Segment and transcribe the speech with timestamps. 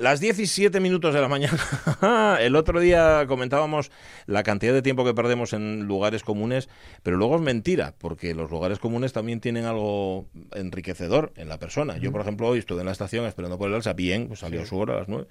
[0.00, 1.58] Las 17 minutos de la mañana.
[2.40, 3.90] El otro día comentábamos
[4.26, 6.68] la cantidad de tiempo que perdemos en lugares comunes,
[7.02, 11.96] pero luego es mentira, porque los lugares comunes también tienen algo enriquecedor en la persona.
[11.98, 14.64] Yo, por ejemplo, hoy estuve en la estación esperando por el alza, bien, pues salió
[14.66, 15.26] su hora a las 9,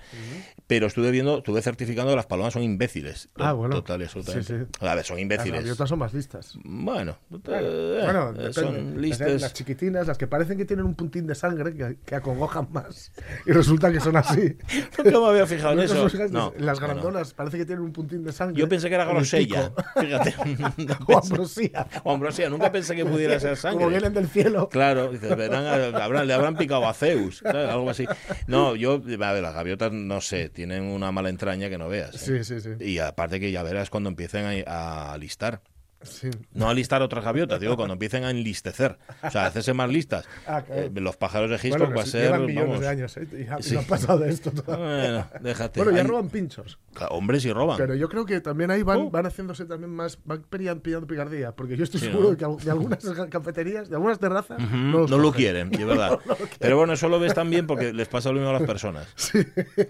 [0.67, 3.29] pero estuve viendo, estuve certificando que las palomas son imbéciles.
[3.35, 3.73] Ah, bueno.
[3.75, 4.47] Total, absolutamente.
[4.53, 4.85] Sí, sí.
[4.85, 5.61] A ver, son Las imbéciles.
[5.61, 6.57] gaviotas son más listas.
[6.65, 8.53] Bueno, Bueno, eh, bueno, eh, depende.
[8.53, 9.41] son Las- listas.
[9.41, 13.13] Las chiquitinas, las que parecen que tienen un puntín de sangre que, que acongojan más.
[13.45, 14.56] Y resulta que son así.
[15.03, 16.27] Nunca me había fijado en ¿Nunca eso.
[16.29, 16.87] No, las no.
[16.87, 18.59] grandonas parece que tienen un puntín de sangre.
[18.59, 19.71] Yo pensé que era grosella.
[19.99, 20.35] Fíjate.
[21.07, 21.87] O ambrosía.
[22.03, 23.77] O ambrosía, nunca pensé que pudiera ser sangre.
[23.79, 24.69] Como vienen del cielo.
[24.69, 25.65] Claro, verán,
[25.95, 27.69] habrán- le habrán picado a Zeus, ¿sabes?
[27.69, 28.05] algo así.
[28.47, 32.15] No, yo, a ver, las gaviotas, no sé, tienen una mala entraña que no veas.
[32.27, 32.43] ¿eh?
[32.43, 32.83] Sí, sí, sí.
[32.83, 35.61] Y aparte que ya verás cuando empiecen a, a listar.
[36.01, 36.29] Sí.
[36.53, 38.97] No a listar otras gaviotas, digo, cuando empiecen a enlistecer.
[39.23, 40.25] O sea, a hacerse más listas.
[40.47, 40.81] Ah, claro.
[40.83, 42.23] Eh, los pájaros de Hitchcock Bueno, va a ser.
[42.23, 43.27] llevan millones vamos, de años, ¿eh?
[43.59, 43.73] Y, Sí.
[43.73, 44.85] no han pasado de esto todavía.
[44.85, 45.79] Bueno, déjate.
[45.81, 46.79] Bueno, ya Hay- roban pinchos.
[47.09, 47.77] Hombres y roban.
[47.77, 49.09] Pero yo creo que también ahí van, Oh.
[49.11, 52.29] van haciéndose también más, van pillan- pillando picardía, porque yo estoy Sí, seguro ¿no?
[52.31, 56.17] de que de algunas cafeterías, de algunas terrazas, no, los no lo quieren, de verdad.
[56.59, 59.07] Pero bueno, eso lo ves también porque les pasa lo mismo a las personas.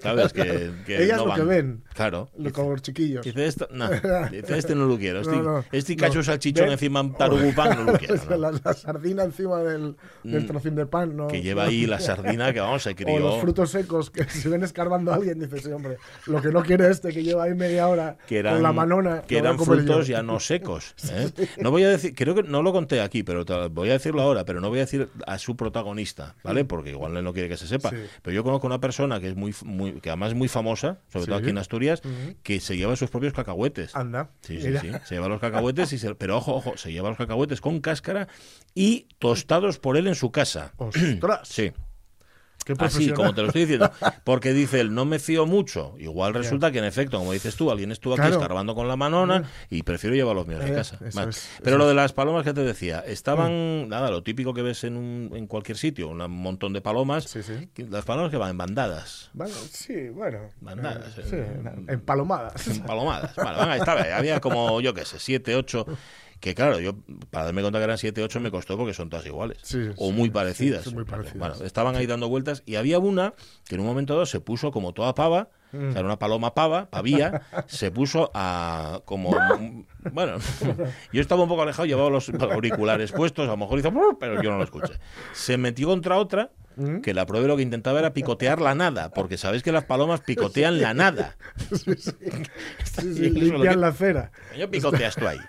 [0.01, 0.33] ¿Sabes?
[0.33, 1.83] Que, que Ellas no lo que ven.
[1.93, 2.29] Claro.
[2.37, 3.23] Lo- los chiquillos.
[3.25, 5.21] Dice, esto, no, dice, este no lo quiero.
[5.21, 5.35] Este,
[5.77, 5.96] este.
[5.97, 8.15] Cacho salchichón encima un tarugupán no lo quiero.
[8.29, 8.37] ¿no?
[8.37, 10.47] la, la sardina encima del, del Mm.
[10.47, 11.27] trocín de pan, ¿no?
[11.27, 13.19] Que lleva ahí la sardina que vamos, se O crió.
[13.19, 16.63] los frutos secos que si ven escarbando a alguien, dices, sí, hombre, lo que no
[16.63, 19.21] quiere este que lleva ahí media hora que eran, con la manona.
[19.23, 19.85] que eran comer yo.
[19.85, 20.95] frutos ya no secos.
[21.11, 21.29] ¿eh?
[21.61, 24.21] No voy a decir, creo que no lo conté aquí, pero te- voy a decirlo
[24.21, 26.65] ahora, pero no voy a decir a su protagonista, ¿vale?
[26.65, 27.89] Porque igual él no quiere que se sepa.
[27.89, 27.97] Sí.
[28.21, 31.25] Pero yo conozco una persona que es muy, muy que además es muy famosa, sobre
[31.25, 31.41] todo Sí.
[31.43, 32.35] aquí en Asturias, Ujú.
[32.43, 33.95] que se lleva sus propios cacahuetes.
[33.95, 34.29] Anda.
[34.41, 34.81] Sí, sí, mira.
[34.81, 34.91] sí.
[35.05, 38.27] Se lleva los cacahuetes, y se- pero ojo, ojo, se lleva los cacahuetes con cáscara
[38.75, 40.73] y tostados por él en su casa.
[40.77, 41.47] ¡Ostras!
[41.49, 41.71] Sí,
[42.79, 43.91] así, como te lo estoy diciendo.
[44.23, 45.95] Porque dice él, no me fío mucho.
[45.99, 48.35] Igual resulta que, en efecto, como dices tú, alguien estuvo aquí Claro.
[48.37, 50.97] escarbando con la manona y prefiero llevar los míos de Eh, casa.
[51.05, 51.31] eso Vale.
[51.31, 51.87] es, Pero lo es.
[51.87, 51.89] Mm.
[51.89, 55.47] de las palomas que te decía, estaban, nada, lo típico que ves en, un, en
[55.47, 57.25] cualquier sitio, un montón de palomas.
[57.25, 57.69] Sí, sí.
[57.73, 59.29] que- Las palomas que van en bandadas.
[59.33, 60.39] Bueno, sí, bueno.
[60.61, 61.27] Bandadas, eh, eh.
[61.29, 62.67] sí, en palomadas.
[62.67, 63.35] En palomadas.
[63.35, 64.01] Vale, van, estaba.
[64.17, 65.85] Había como, yo qué sé, siete, ocho.
[66.39, 66.95] Que claro, yo
[67.31, 69.57] para darme cuenta que eran siete, ocho me costó porque son todas iguales.
[69.63, 70.83] Sí, o sí, muy parecidas.
[70.83, 71.37] son muy parecidas.
[71.37, 73.33] Bueno, estaban ahí dando vueltas y había una
[73.67, 76.53] que en un momento dado se puso como toda pava, o sea, era una paloma
[76.53, 79.31] pava, pavía, se puso a como
[80.11, 80.37] bueno,
[81.11, 84.51] yo estaba un poco alejado, llevaba los auriculares puestos, a lo mejor hizo pero yo
[84.51, 84.93] no lo escuché.
[85.33, 87.01] Se metió contra otra Mm.
[87.01, 90.21] que la prueba lo que intentaba era picotear la nada, porque sabéis que las palomas
[90.21, 91.35] picotean la nada.
[91.77, 92.11] Sí, sí.
[92.83, 94.31] Sí, limpian que- la acera.
[94.51, 95.39] Coño, picoteas tú ahí.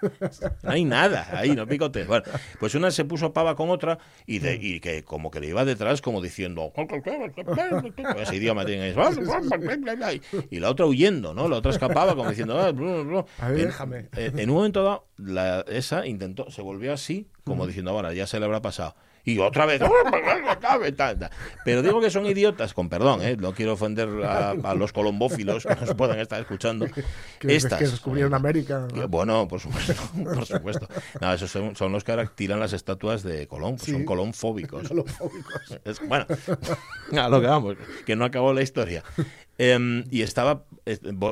[0.62, 2.06] No hay nada ahí, no picotees.
[2.06, 2.24] Bueno,
[2.58, 5.64] pues una se puso pava con otra y, de, y que como que le iba
[5.64, 6.72] detrás como diciendo
[8.20, 8.94] ese idioma tiene
[10.50, 11.48] y la otra huyendo, ¿no?
[11.48, 13.24] La otra escapaba como diciendo "Ah, blu, blu".
[13.38, 14.08] A ver, en, déjame.
[14.16, 18.26] en- en un momento dado la, esa intentó se volvió así como diciendo ahora ya
[18.26, 18.94] se le habrá pasado
[19.32, 19.80] y otra vez
[21.64, 23.36] pero digo que son idiotas con perdón ¿eh?
[23.38, 26.86] no quiero ofender a, a los colombófilos que nos puedan estar escuchando
[27.38, 28.88] Que, estas que descubrieron América.
[28.92, 29.92] que, Bueno, por supuesto,
[30.24, 30.88] por supuesto.
[31.20, 33.92] No, esos son, son los que ahora tiran las estatuas de Colón, pues Sí.
[33.92, 34.88] son colonfóbicos.
[34.88, 35.78] Galofóbicos.
[35.84, 36.26] Es- bueno,
[37.12, 39.04] a lo que vamos, que no acabó la historia.
[39.56, 40.64] Em, y estaba,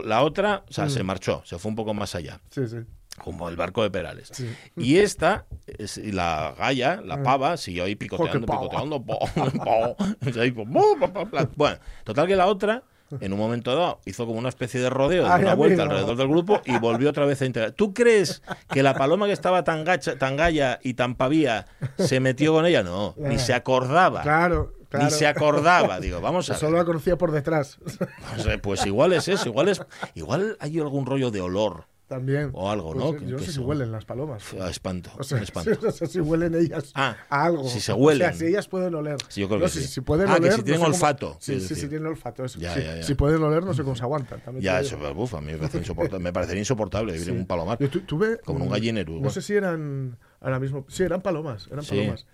[0.04, 2.76] la otra, o sea, se marchó, se fue un poco más allá, Sí, sí.
[3.22, 4.30] Como el barco de Perales.
[4.32, 4.48] Sí.
[4.76, 9.04] Y esta, es- y la galla, la pava, siguió ahí picoteando, picoteando.
[11.56, 12.82] Bueno, total que la otra,
[13.20, 15.94] en un momento dado, hizo como una especie de rodeo, de una vuelta amigo.
[15.94, 17.72] alrededor del grupo y volvió otra vez a integrar.
[17.72, 21.66] ¿Tú crees que la paloma que estaba tan gacha, tan galla y tan pavía
[21.98, 22.82] se metió con ella?
[22.82, 24.22] No, ni se acordaba.
[24.22, 25.04] Claro, claro.
[25.06, 26.00] Ni se acordaba.
[26.00, 26.60] Digo, vamos a ver.
[26.60, 27.78] Solo la conocía por detrás.
[27.82, 29.80] Pues, eh, Pues igual es eso, igual es,
[30.14, 32.50] igual hay algún rollo de olor También.
[32.52, 33.12] o algo, Pues, ¿no?
[33.16, 34.54] Que- yo no sé si huelen las palomas.
[34.54, 35.70] a espanto, O sea, espanto.
[35.82, 37.68] no sé si huelen ellas Ah, a algo.
[37.68, 38.28] si se huelen.
[38.28, 39.16] O sea, si ellas pueden oler.
[39.28, 39.88] Sí, yo creo No, que si, sí.
[39.88, 41.88] si pueden Ah, que si no tienen sé olfato, Sí, sí, sí, decir.
[41.88, 42.44] tienen olfato.
[42.44, 42.60] Eso.
[42.60, 43.02] Ya, Sí, ya, ya.
[43.02, 44.40] Si pueden oler, no sé cómo se aguantan.
[44.40, 47.46] también Ya, eso, uf, a mí me parece insoportable, me parecería insoportable vivir en un
[47.46, 47.78] palomar.
[47.80, 48.38] Yo tu- tuve.
[48.44, 49.32] Como un gallinero, No igual.
[49.32, 50.16] sé si eran.
[50.40, 50.84] Ahora mismo.
[50.88, 51.66] Sí, eran palomas.
[51.72, 52.26] Eran palomas.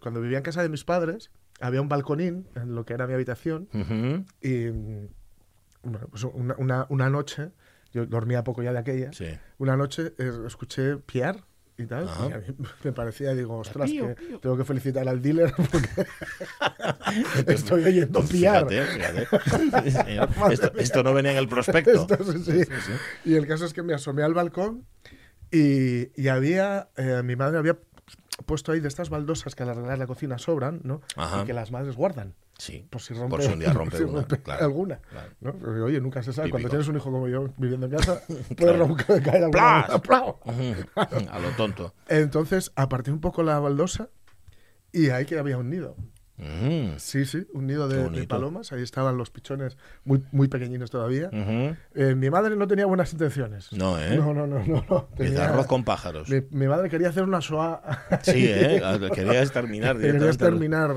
[0.00, 1.30] Cuando vivía en casa de mis padres,
[1.60, 3.68] había un balconín en lo que era mi habitación.
[4.40, 4.68] Y.
[5.82, 7.50] Bueno, pues una, una, una noche.
[7.96, 9.10] Yo dormía poco ya de aquella.
[9.14, 9.26] Sí.
[9.56, 11.44] Una noche eh, escuché piar
[11.78, 12.04] y tal.
[12.06, 12.28] Ajá.
[12.28, 12.44] Y a mí
[12.84, 14.38] me parecía, digo, ostras, Pío, que pío.
[14.40, 15.88] tengo que felicitar al dealer porque
[17.54, 18.68] estoy oyendo piar.
[18.68, 19.26] Fíjate,
[19.82, 20.52] fíjate.
[20.52, 22.06] Esto, esto no venía en el prospecto.
[22.08, 22.92] Esto sí, sí.
[23.24, 24.84] Y el caso es que me asomé al balcón
[25.50, 27.78] y, y había, eh, mi madre había
[28.46, 31.02] puesto ahí de estas baldosas que al arreglar la cocina sobran, ¿no?
[31.16, 31.42] Ajá.
[31.42, 32.34] Y que las madres guardan.
[32.58, 32.86] Sí.
[32.88, 34.98] Por si rompe, Por si un día rompe si una, claro, alguna.
[35.10, 35.30] claro.
[35.40, 35.52] ¿no?
[35.52, 36.48] Porque, oye, nunca se sabe.
[36.50, 38.22] Cuando tienes un hijo como yo viviendo en casa,
[38.56, 39.80] puede romper, caer alguna.
[41.30, 41.92] A lo tonto.
[42.08, 44.08] Entonces, aparté un poco la baldosa
[44.92, 45.96] y ahí que había un nido.
[46.98, 48.72] Sí, sí, un nido de, palomas.
[48.72, 51.28] Ahí estaban los pichones muy, muy pequeñinos todavía.
[51.32, 51.76] Ujú.
[51.94, 53.72] Eh, mi madre no tenía buenas intenciones.
[53.72, 54.16] No, ¿eh?
[54.16, 54.84] No, no, no, no.
[54.88, 55.08] no.
[55.16, 56.28] Tenía- arroz con pájaros.
[56.28, 57.82] mi, mi madre quería hacer una soa.
[58.22, 58.82] Sí, ¿eh?
[59.14, 60.26] Quería exterminar Quería directamente.
[60.28, 60.96] exterminar.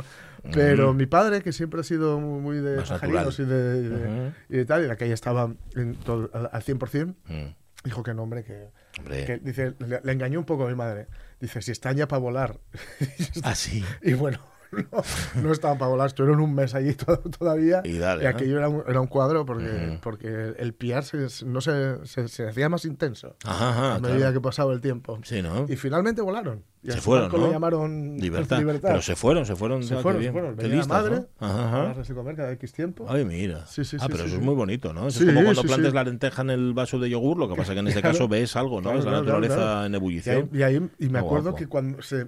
[0.53, 3.95] Pero mi padre, que siempre ha sido muy de Más pajarinos y de, y de-
[4.07, 4.33] Ujú.
[4.49, 7.55] y de tal, y la calle estaba en todo- al, al 100%, Mm.
[7.83, 8.69] dijo que no, hombre, que,
[8.99, 9.25] Hombre.
[9.25, 11.07] que dice, le, le engañó un poco a mi madre.
[11.41, 12.57] Dice, si están ya para volar.
[13.43, 13.83] Ah, sí.
[14.01, 14.39] y bueno,
[14.91, 17.81] no, no estaban para volar, estuvieron un mes allí to- todavía.
[17.83, 18.29] Y dale, ¿no?
[18.29, 22.47] aquello era un, era un cuadro porque, porque el piar se, no se, se, se
[22.47, 24.33] hacía más intenso Ajá, ajá, a medida claro.
[24.33, 25.19] que pasaba el tiempo.
[25.23, 25.65] Sí, ¿no?
[25.67, 26.63] Y finalmente volaron.
[26.81, 28.57] Y Se fueron, llamaron Libertad.
[28.59, 28.89] Libertad.
[28.89, 29.83] Pero se fueron, se fueron.
[29.83, 30.31] Se fueron, bien.
[30.31, 30.55] se fueron.
[30.55, 31.45] Venía listas, madre ¿no?
[31.45, 32.13] Ajá, ajá.
[32.13, 33.05] comer cada X tiempo.
[33.09, 33.65] Ay, mira.
[33.65, 34.39] Sí, sí, ah, sí, pero sí, eso sí.
[34.39, 35.07] es muy bonito, ¿no?
[35.07, 35.95] Eso Sí, es como cuando sí, plantes sí.
[35.95, 38.13] la lenteja en el vaso de yogur, lo que pasa que en este Claro.
[38.15, 38.91] caso ves algo, ¿no?
[38.91, 40.49] Claro, es la naturaleza en Y ahí, ebullición.
[40.53, 41.57] y ahí- y me acuerdo guapo.
[41.57, 42.27] que cuando se,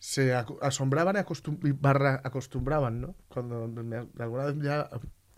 [0.00, 3.14] se asombraban y acostum- y barra acostumbraban, ¿no?
[3.28, 4.88] Cuando me- alguna vez ya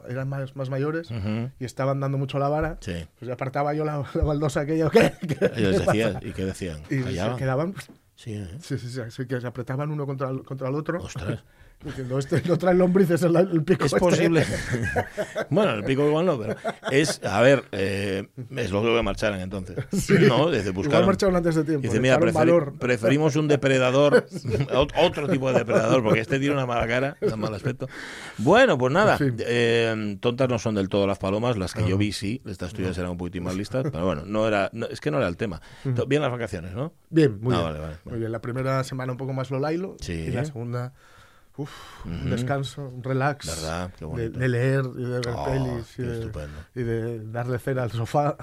[0.09, 1.11] eran más, más mayores
[1.59, 3.07] y estaban dando mucho la vara, Sí.
[3.19, 4.89] pues apartaba yo la, la baldosa aquella.
[4.89, 5.13] ¿qué?
[5.21, 6.19] ¿Qué- Ellos qué decían?
[6.23, 6.81] ¿y qué decían?
[6.91, 7.75] Y se quedaban,
[8.15, 8.49] Sí, ¿eh?
[8.61, 11.03] sí, sí, sí, así que se apretaban uno contra el, contra el otro.
[11.03, 11.43] Ostras.
[11.85, 13.85] Diciendo, este no trae lombrices en la- el pico.
[13.87, 13.99] Es este".
[14.01, 14.45] posible.
[15.51, 16.57] bueno, el pico igual no, pero
[16.91, 19.77] es, a ver, eh, es lo que marcharan entonces.
[20.29, 21.05] No, desde buscar.
[21.05, 21.83] marcharon antes de tiempo.
[21.83, 22.75] Dice, mira, echaron preferi- valor.
[22.79, 24.27] preferimos un depredador,
[24.73, 27.89] ot- otro tipo de depredador, porque este tiene una mala cara, un mal aspecto.
[28.39, 32.13] Bueno, pues nada, eh, tontas no son del todo las palomas, las que yo vi
[32.13, 35.11] sí, estas tuyas eran un poquitín más listas, pero bueno, no era, no- es que
[35.11, 35.61] no era el tema.
[36.07, 36.93] Bien las vacaciones, ¿no?
[37.11, 37.65] Bien, muy Ah, bien.
[37.73, 38.33] vale, vale, Muy bien.
[38.33, 40.13] La primera semana un poco más Lolailo Sí.
[40.13, 40.93] y la segunda,
[41.57, 41.71] uf,
[42.07, 42.29] un Ujú.
[42.31, 43.47] descanso, un relax.
[43.47, 43.91] ¿Verdad?
[43.99, 46.31] Qué de, de leer y de ver Oh, pelis y de,
[46.75, 48.37] y de darle cera al sofá.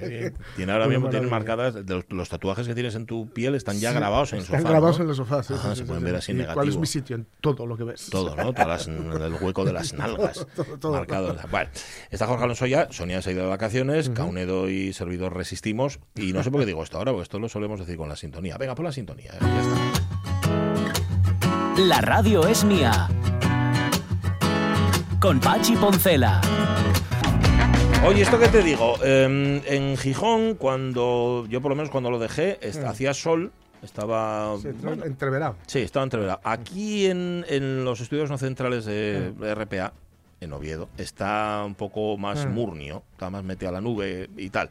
[0.00, 0.34] Qué bien.
[0.56, 1.30] Tiene ahora mismo maravilla.
[1.30, 4.44] marcadas, los, los tatuajes que tienes en tu piel están ya Sí, grabados en el
[4.44, 4.70] Están sofá.
[4.70, 5.04] grabados ¿no?
[5.04, 6.54] en el sofá, sí, Ajá, sí, se pueden ver así ¿Y negativo.
[6.54, 7.16] ¿Cuál es mi sitio?
[7.16, 8.08] En todo lo que ves.
[8.10, 8.52] Todo, ¿no?
[8.52, 10.46] Todas las- el hueco de las nalgas.
[10.56, 10.92] Todo, todo.
[10.92, 11.36] marcado.
[11.50, 11.70] Bueno,
[12.10, 15.98] está Jorge Alonso ya, Sonia se ha ido de vacaciones, Caunedo y servidor resistimos.
[16.14, 18.16] Y no sé por qué digo esto ahora, porque esto lo solemos decir con la
[18.16, 18.56] sintonía.
[18.58, 19.32] Venga, pon la sintonía.
[19.32, 20.33] eh, ya está.
[21.78, 23.08] La radio es mía.
[25.20, 26.40] Con Pachi Poncela.
[28.06, 28.94] Oye, ¿esto qué te digo?
[29.02, 33.50] Eh, en Gijón, cuando yo por lo menos cuando lo dejé, est- hacía sol,
[33.82, 34.56] estaba...
[34.60, 35.56] Sí, bueno, entreverado.
[35.66, 36.40] Sí, estaba entreverado.
[36.44, 39.92] Aquí en, en los estudios no centrales de RPA,
[40.40, 42.50] en Oviedo, está un poco más Mm.
[42.52, 44.68] murnio, está más metido a la nube y tal.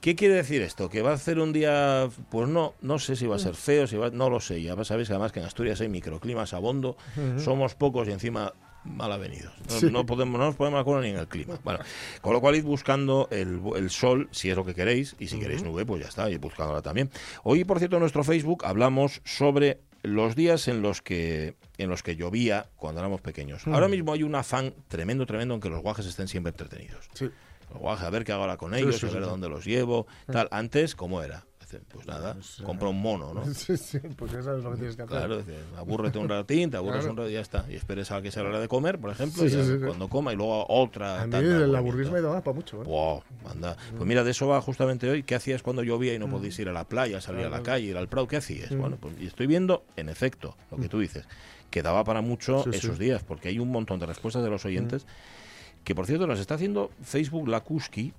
[0.00, 0.88] ¿Qué quiere decir esto?
[0.88, 3.86] ¿Que va a ser un día, pues no, no sé si va a ser feo,
[3.86, 6.58] si va, no lo sé, ya sabéis que además que en Asturias hay microclimas a
[6.58, 6.96] bondo,
[7.38, 8.52] somos pocos y encima
[8.84, 9.52] mal avenidos.
[9.68, 9.88] No, Sí.
[9.90, 11.58] no podemos, no nos ponemos de acuerdo ni en el clima.
[11.64, 11.80] Bueno,
[12.20, 15.40] con lo cual id buscando el, el sol, si es lo que queréis, y si
[15.40, 17.10] queréis nube, pues ya está, y buscándola también.
[17.42, 22.04] Hoy, por cierto, en nuestro Facebook hablamos sobre los días en los que en los
[22.04, 23.66] que llovía cuando éramos pequeños.
[23.66, 27.08] Ahora mismo hay un afán tremendo, tremendo en que los guajes estén siempre entretenidos.
[27.14, 27.28] Sí.
[27.68, 30.48] A ver qué hago ahora con ellos, sí, a ver sí, dónde los llevo, tal.
[30.50, 31.44] Antes, ¿cómo era?
[31.92, 33.44] Pues nada, compra un mono, ¿no?
[33.54, 35.16] Sí, sí, pues ya sabes lo que tienes que hacer.
[35.18, 35.42] Claro,
[35.76, 37.10] abúrrete un ratín, te aburres Claro.
[37.10, 37.66] un rato y ya está.
[37.68, 40.36] Y esperes a que sea la hora de comer, por ejemplo, y cuando coma y
[40.36, 41.22] luego otra.
[41.22, 42.82] A mí el aburrismo da para mucho.
[42.82, 42.84] ¿eh?
[42.84, 43.76] Wow, anda.
[43.96, 45.22] Pues mira, de eso va justamente hoy.
[45.24, 47.86] ¿Qué hacías cuando llovía y no podías ir a la playa, salir a la calle,
[47.86, 48.28] ir al Prado?
[48.28, 48.76] ¿Qué hacías?
[48.76, 51.26] Bueno, pues y estoy viendo, en efecto, lo que tú dices,
[51.70, 55.04] que daba para mucho esos días, porque hay un montón de respuestas de los oyentes.
[55.86, 58.12] Que por cierto, nos está haciendo Facebook Lakuski.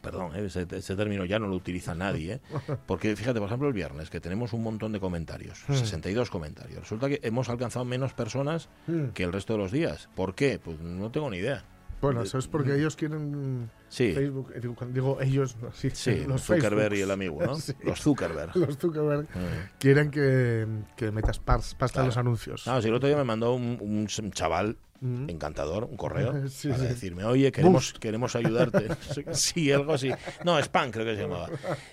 [0.00, 2.34] Perdón, eh, ese, ese término ya no lo utiliza nadie.
[2.34, 2.40] eh,
[2.86, 6.80] Porque fíjate, por ejemplo, el viernes, que tenemos un montón de comentarios, 62 comentarios.
[6.80, 9.08] Resulta que hemos alcanzado menos personas Mm.
[9.08, 10.08] que el resto de los días.
[10.14, 10.58] ¿Por qué?
[10.58, 11.62] Pues no tengo ni idea.
[12.00, 14.12] Bueno, eso es porque ellos quieren Sí.
[14.12, 14.52] Facebook.
[14.54, 17.54] eh, digo, digo ellos, no, sí, Sí, los Zuckerberg y el amigo, ¿no?
[17.60, 17.74] Sí.
[17.82, 18.54] Los Zuckerberg.
[18.56, 19.78] Los Zuckerberg Mm.
[19.80, 20.64] quieren que,
[20.96, 22.02] que metas pas- pasta Claro.
[22.04, 22.68] en los anuncios.
[22.68, 25.30] Ah, sí, el otro día me mandó un, un chaval Mm.
[25.30, 26.86] encantador, un correo, Sí, para sí.
[26.88, 27.98] decirme, oye, queremos, Boost.
[27.98, 28.88] queremos ayudarte.
[29.32, 30.10] sí, algo así.
[30.44, 31.48] No, Spam creo que se llamaba.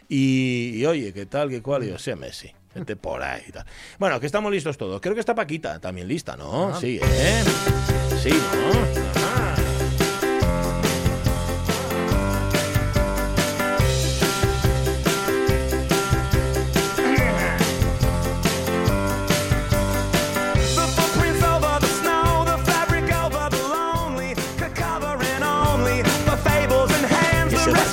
[0.09, 1.83] Y, y, oye, ¿qué tal, qué cual?
[1.83, 3.65] Y yo, sí, Messi, vete por ahí y tal.
[3.99, 4.99] Bueno, que estamos listos todos.
[5.01, 6.69] Creo que está Paquita también lista, ¿no?
[6.73, 6.77] Ah.
[6.81, 7.43] Sí, ¿eh?
[8.21, 9.11] Sí, ¿no?
[9.11, 9.44] Ajá.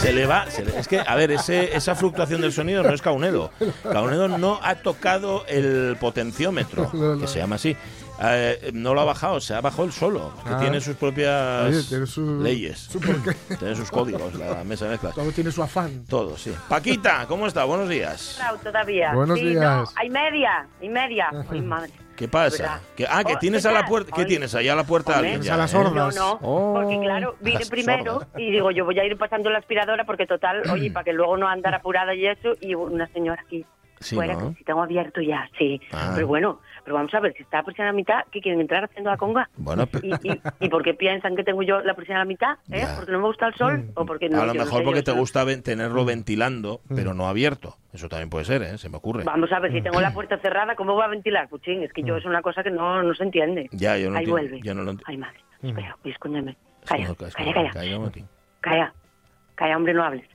[0.02, 2.92] Se, le va, se le- es que, a ver, ese, esa fluctuación del sonido no
[2.92, 3.50] es Caunedo.
[3.82, 7.20] Caunedo no ha tocado el potenciómetro, No, no.
[7.20, 7.76] que se llama así.
[8.24, 10.58] Eh, no lo ha bajado, se ha bajado él solo, que Ah.
[10.60, 13.00] tiene sus propias Oye, tiene su- leyes, su
[13.58, 15.14] tiene sus códigos, la mesa de mezclas.
[15.14, 16.04] Todo tiene su afán.
[16.08, 16.52] Todo, sí.
[16.68, 17.64] Paquita, ¿cómo está?
[17.64, 18.38] Buenos días.
[18.62, 19.12] Todavía.
[19.14, 19.60] Buenos sí, días.
[19.62, 21.30] No, hay media, y media.
[21.50, 21.90] Ay, madre.
[22.22, 22.62] ¿Qué pasa?
[22.62, 22.80] ¿Verdad?
[22.96, 24.12] ¿Qué- ah, que Oh, tienes ¿qué a la puerta.
[24.14, 24.54] ¿Qué tienes?
[24.54, 25.28] Allá a la puerta Hombre.
[25.32, 25.76] alguien ya, a las ¿eh?
[25.76, 26.14] hordas.
[26.14, 26.74] No, no, Oh.
[26.74, 28.28] porque claro, vine Las primero sordas.
[28.36, 31.36] y digo, yo voy a ir pasando la aspiradora porque total, oye, para que luego
[31.36, 33.66] no andar apurada y eso, y una señora aquí
[34.02, 34.50] Sí, fuera, ¿no?
[34.52, 35.80] que si tengo abierto ya, sí.
[35.92, 36.12] Ah.
[36.14, 38.60] Pero bueno, pero vamos a ver, si está la presión a la mitad, ¿qué quieren
[38.60, 39.48] entrar haciendo la conga?
[39.56, 42.58] Bueno, ¿Y, y, y por qué piensan que tengo yo la presión a la mitad?
[42.70, 42.84] ¿Eh?
[42.96, 43.90] ¿Porque no me gusta el sol?
[43.94, 44.42] ¿O porque no?
[44.42, 47.28] a lo Yo no mejor sé, porque yo te gusta ven- tenerlo ventilando, pero no
[47.28, 47.76] abierto.
[47.92, 48.78] Eso también puede ser, ¿eh?
[48.78, 49.24] Se me ocurre.
[49.24, 51.48] Vamos a ver, si tengo la puerta cerrada, ¿cómo va a ventilar?
[51.48, 53.68] Puchín, es que yo es una cosa que no, no se entiende.
[53.72, 54.60] Ya, yo no Ahí entiendo, vuelve.
[54.62, 55.04] yo no lo entiendo.
[55.08, 55.38] Ay, madre.
[55.62, 56.56] Espera, voy a esconderme.
[56.82, 57.70] Es Calla, como- es calla, como-
[58.10, 58.26] calla.
[58.60, 58.94] Calla.
[59.54, 60.26] Calla, hombre, no hables.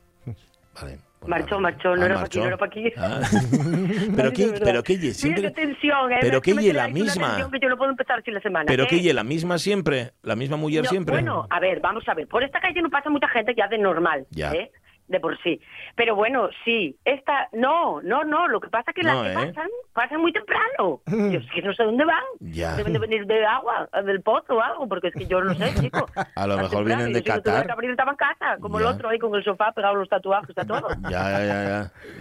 [0.79, 0.99] Vale.
[1.27, 2.93] Marchó, marchó, no Ah, era pa' aquí, no era pa' aquí.
[2.97, 3.19] Ah.
[4.15, 5.41] pero qué, pero qué, Mira siempre.
[5.43, 6.17] qué tensión, ¿eh?
[6.21, 7.49] pero Es que la misma.
[7.51, 8.65] que yo no puedo empezar así la semana.
[8.67, 8.87] Pero ¿eh?
[8.87, 11.13] que lle la misma siempre, la misma mujer No, siempre.
[11.15, 12.27] Bueno, a ver, vamos a ver.
[12.27, 14.53] Por esta calle no pasa mucha gente ya de normal, Ya.
[14.53, 14.71] ¿eh?
[15.07, 15.61] De por sí.
[15.95, 16.95] Pero bueno, sí.
[17.05, 18.47] Esta, no, no, no.
[18.49, 19.53] Lo que pasa es que No, las que ¿eh?
[19.53, 21.01] pasan, pasan muy temprano.
[21.07, 22.23] Yo es que no sé dónde van.
[22.41, 22.75] Ya.
[22.75, 25.73] Deben de venir de agua, del pozo o algo, porque es que yo no sé,
[25.79, 26.05] chico.
[26.35, 27.65] A lo mejor temprano, vienen de yo Qatar.
[27.65, 28.87] que abrir, estaba en casa, como Ya.
[28.89, 30.87] el otro ahí con el sofá pegado los tatuajes, está todo.
[31.09, 31.63] Ya, ya, ya.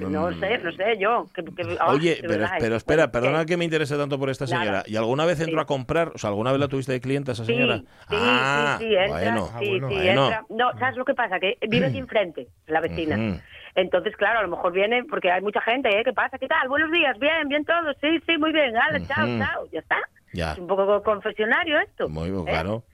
[0.01, 0.09] ya.
[0.09, 0.41] No Mm.
[0.41, 1.27] sé, no sé, yo.
[1.35, 2.59] que- que- ah, Oye, pero, verdad, ¿eh?
[2.61, 3.47] pero espera, perdona ¿qué?
[3.47, 4.59] que me interese tanto por esta Nada.
[4.61, 4.83] señora.
[4.87, 5.63] ¿Y alguna vez entró Sí.
[5.63, 6.09] a comprar?
[6.15, 7.79] O sea, ¿alguna vez la tuviste de clienta esa señora?
[7.79, 9.49] sí, ah, sí, sí, entra, bueno.
[9.53, 9.89] Ah, sí, bueno.
[9.89, 10.25] sí, Bueno.
[10.27, 10.45] entra.
[10.51, 11.41] No, ¿sabes lo que pasa?
[11.41, 12.47] Que vive aquí enfrente,
[12.81, 13.41] la vecina.
[13.75, 16.03] Entonces, claro, a lo mejor viene, porque hay mucha gente, ¿eh?
[16.03, 16.39] ¿Qué pasa?
[16.39, 16.67] ¿Qué tal?
[16.69, 17.93] Buenos días, bien, bien todo.
[18.01, 18.75] Sí, sí, muy bien.
[18.75, 19.67] Hala, chao, chao.
[19.71, 19.97] Ya está.
[20.33, 20.53] Ya.
[20.53, 22.09] Es un poco confesionario esto.
[22.09, 22.45] Muy ¿eh?
[22.47, 22.85] claro.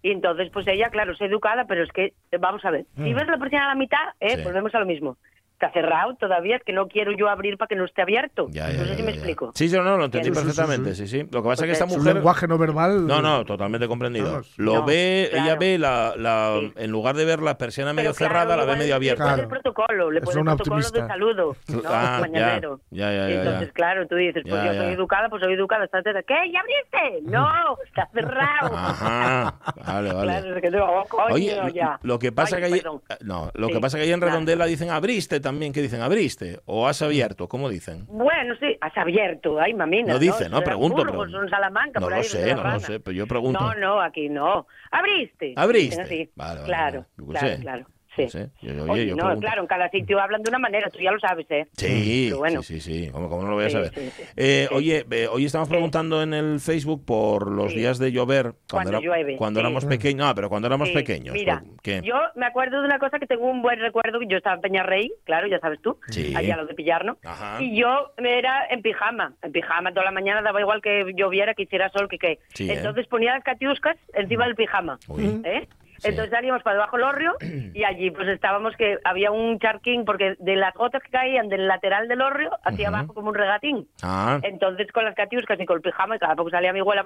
[0.00, 3.26] Y entonces, pues ella, claro, es educada, pero es que, vamos a ver, si ves
[3.26, 4.36] la presión a la mitad, ¿eh?
[4.36, 4.44] Sí.
[4.44, 5.16] volvemos a lo mismo.
[5.60, 8.46] Está cerrado todavía, es que no quiero yo abrir para que no esté abierto.
[8.50, 9.50] Ya, ya, no sé ya, si ya, me explico.
[9.56, 11.28] Sí, sí, no, lo entendí Sí, sí, sí, perfectamente, sí, sí.
[11.32, 12.14] Lo que pasa es que esta Su mujer...
[12.14, 13.04] lenguaje no verbal.
[13.08, 14.42] No, no, totalmente comprendido.
[14.56, 16.72] Lo No, ve, ella ve la, la Sí.
[16.76, 19.24] en lugar de ver la persiana medio Pero claro, cerrada, la ve medio Le abierta.
[19.24, 19.42] Claro.
[19.42, 21.02] el protocolo, le pone el protocolo optimista.
[21.02, 21.56] de saludo.
[21.68, 21.82] ¿no?
[21.88, 22.80] Ah, Mañanero.
[22.90, 23.72] ya, ya, ya, entonces, ya.
[23.74, 24.80] claro, tú dices, pues Ya, yo ya.
[24.84, 25.88] soy educada, pues soy educada.
[25.88, 26.52] ¿Qué?
[26.52, 27.22] ¿Ya abriste?
[27.32, 27.48] No,
[27.84, 28.70] está cerrado.
[28.76, 30.22] Ajá, vale, vale.
[30.32, 31.98] Claro, es que digo, oh, coño, Oye, ya.
[32.02, 32.80] lo que pasa que
[33.22, 34.20] no, lo que pasa que ahí en.
[34.20, 38.04] Redondela dicen abriste también, que dicen abriste o has abierto, ¿cómo dicen?
[38.08, 40.12] Bueno, sí, has abierto, ay, mamina.
[40.12, 42.80] No dice, no, pregunto, Burgos, pero- son Salamanca, No por lo ahí, sé, no lo
[42.80, 43.58] sé, pero yo pregunto.
[43.58, 44.66] No, no, aquí no.
[44.90, 45.54] ¿Abriste?
[45.56, 46.30] ¿Abriste?
[46.36, 47.58] Vale, vale, claro, vale.
[47.60, 47.86] Claro,
[48.16, 48.28] No Sí.
[48.30, 49.40] sé, yo- oye, Oye, yo no, pregunto.
[49.46, 51.66] claro, en cada sitio hablan de una manera, tú ya lo sabes, ¿eh?
[51.76, 52.62] Sí, Pero bueno.
[52.62, 53.10] sí, sí, sí.
[53.12, 53.92] ¿Cómo, cómo no lo voy a Sí, saber?
[53.94, 54.22] sí, sí.
[54.36, 54.74] Eh, Sí.
[54.74, 57.78] Oye, eh, hoy estamos preguntando en el Facebook por los Sí.
[57.78, 59.66] días de llover cuando, Cuando era- llueve, cuando sí.
[59.66, 60.26] éramos pequeños.
[60.26, 61.32] No, pero cuando éramos Sí, pequeños.
[61.34, 62.00] Mira, ¿por ¿qué?
[62.02, 64.18] yo me acuerdo de una cosa que tengo un buen recuerdo.
[64.22, 66.34] Yo estaba en Peñarrey, claro, ya sabes tú, Sí.
[66.34, 67.18] allá a lo de Pillarno.
[67.24, 67.62] Ajá.
[67.62, 71.62] Y yo era en pijama, en pijama toda la mañana, daba igual que lloviera, que
[71.62, 72.38] hiciera sol, que qué.
[72.54, 72.74] Sí, ¿eh?
[72.74, 74.98] Entonces ponía las catiuscas encima del pijama.
[75.08, 75.40] Uy.
[75.44, 75.68] ¿eh?
[76.08, 77.34] Entonces salíamos para debajo del orrio
[77.74, 81.66] y allí pues estábamos que había un charquín, porque de las gotas que caían del
[81.68, 83.88] lateral del orrio hacia abajo como un regatín.
[84.02, 87.04] Ah, Entonces con las catiuscas y con el pijama, y cada poco salía mi abuela,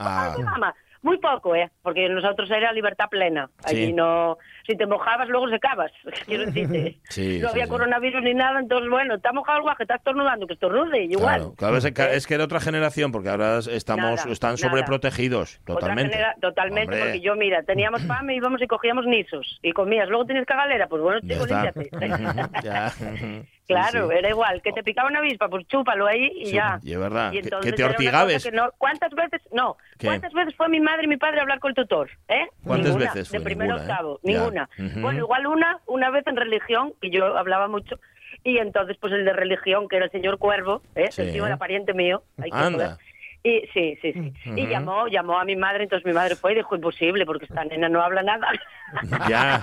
[0.00, 0.34] Ah.
[0.46, 0.74] ¡Ah!
[1.02, 1.70] Muy poco, ¿eh?
[1.82, 3.48] Porque nosotros era libertad plena.
[3.64, 3.92] Allí Sí.
[3.92, 4.36] no...
[4.68, 5.90] Si te mojabas, luego secabas.
[6.26, 6.98] Quiero decirte.
[7.08, 7.70] Sí, no había sí.
[7.70, 11.36] coronavirus ni nada, entonces, bueno, está mojado el guaje, está estornudando, que estornude, igual.
[11.38, 11.54] claro.
[11.56, 15.58] Claro, es, que, es que era otra generación, porque ahora estamos, Nada, están sobreprotegidos.
[15.64, 16.12] Totalmente.
[16.12, 17.00] genera- totalmente, Hombre.
[17.00, 20.08] porque yo, mira, teníamos fame, íbamos y cogíamos nisos y comías.
[20.10, 21.46] Luego tienes cagalera, pues bueno, chico.
[22.62, 22.92] Ya.
[23.66, 24.18] Claro, Sí, sí.
[24.18, 24.62] era igual.
[24.62, 26.78] Que te picaba una avispa, pues chúpalo ahí y Sí, ya.
[26.82, 27.32] y es verdad.
[27.32, 28.52] Y Que- entonces que te ortigabes.
[28.52, 29.42] no- ¿Cuántas veces?
[29.52, 29.76] No.
[29.98, 30.06] ¿Qué?
[30.06, 32.08] ¿Cuántas veces fue mi madre y mi padre a hablar con el tutor?
[32.28, 32.46] ¿Eh?
[32.64, 33.38] ¿Cuántas Ninguna, veces fue?
[33.38, 33.92] De primero Ninguna, ¿eh?
[33.92, 34.20] octavo.
[34.78, 35.00] Ujú.
[35.00, 37.98] Bueno, igual una, una vez en religión, que yo hablaba mucho.
[38.44, 41.08] Y entonces, pues el de religión, que era el señor Cuervo, ¿eh?
[41.10, 41.22] Sí.
[41.22, 42.22] el tío era pariente mío.
[42.40, 42.98] hay que Anda.
[43.44, 44.32] Y sí, sí, sí.
[44.56, 47.64] Y llamó, llamó a mi madre, entonces mi madre fue y dijo, imposible, porque esta
[47.64, 48.48] nena no habla nada.
[49.28, 49.62] Ya.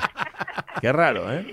[0.82, 1.46] Qué raro, ¿eh?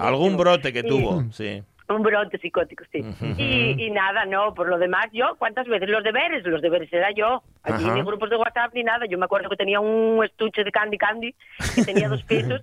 [0.00, 1.62] Algún brote que Y- tuvo, sí.
[1.90, 3.04] Un brote psicótico, sí.
[3.36, 5.88] y, y nada, no, por lo demás, yo, ¿cuántas veces?
[5.88, 7.42] Los deberes, los deberes era yo.
[7.64, 9.06] Allí ni grupos de WhatsApp ni nada.
[9.06, 11.34] Yo me acuerdo que tenía un estuche de Candy Candy,
[11.74, 12.62] que tenía dos pisos,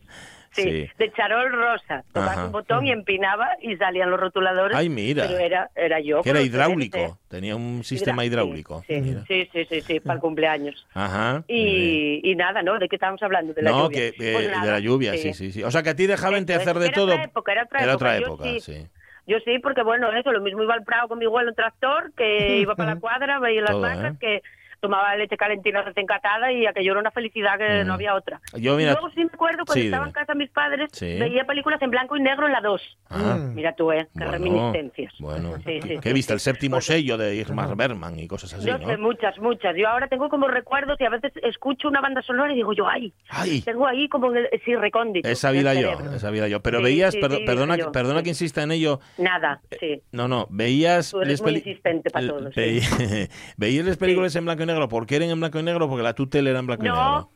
[0.52, 0.90] sí, Sí.
[0.98, 2.04] de charol rosa.
[2.14, 2.46] Tocabas Ajá.
[2.46, 4.76] un botón y empinaba y salían los rotuladores.
[4.76, 5.26] Ay, mira.
[5.28, 6.24] Pero era, era yo.
[6.24, 6.98] Que era hidráulico.
[6.98, 7.12] ¿eh?
[7.28, 8.84] Tenía un sistema Hidra- hidráulico.
[8.88, 10.88] Sí, sí, sí, sí, sí, para el cumpleaños.
[10.94, 11.44] Ajá.
[11.48, 12.80] Y, y nada, ¿no?
[12.80, 13.54] ¿De qué estábamos hablando?
[13.54, 14.12] De la no, lluvia.
[14.12, 15.64] que, que Pues de la lluvia, sí, sí, sí.
[15.64, 17.12] O sea, que a ti dejaban te hacer de Era todo.
[17.12, 18.46] otra época, era otra época.
[18.46, 18.88] Yo época, sí.
[19.28, 22.14] Yo sí, porque bueno, eso, lo mismo iba al Prado con mi abuelo en tractor,
[22.14, 24.18] que iba para la cuadra, veía las vacas, ¿eh?
[24.20, 24.42] que
[24.80, 28.40] tomaba leche calentina recién catada y aquello era una felicidad que no había otra.
[28.54, 30.10] Yo, mira- y luego sí me acuerdo cuando Sí, estaba dime.
[30.10, 31.18] en casa mis padres, Sí.
[31.20, 32.82] veía películas en blanco y negro en la 2.
[33.10, 34.08] Ah, Mira tú, ¿eh?
[34.14, 35.14] Qué bueno, reminiscencias.
[35.20, 36.34] Bueno, Sí, ¿qué viste?
[36.34, 38.88] El séptimo Pues- sello de Irmar Berman y cosas así, Yo ¿no?
[38.88, 39.76] sé, muchas, muchas.
[39.76, 42.88] Yo ahora tengo como recuerdos y a veces escucho una banda sonora y digo yo,
[42.88, 43.62] ay, ¡Ay!
[43.62, 45.28] tengo ahí como en el, sí, recóndito.
[45.28, 46.62] Esa vida yo, esa vida yo.
[46.62, 49.00] Pero veías, sí, perdona, yo, perdona que insista en ello.
[49.18, 50.02] Nada, sí.
[50.12, 51.12] No, no, veías.
[51.12, 52.60] Tú eres muy insistente pa' el- todo, sí.
[52.60, 52.80] veí-
[53.58, 54.88] veías las películas en blanco y negro.
[54.88, 55.88] ¿Por qué eran en blanco y negro?
[55.90, 57.02] Porque la tutela era en blanco y negro.
[57.02, 57.32] No,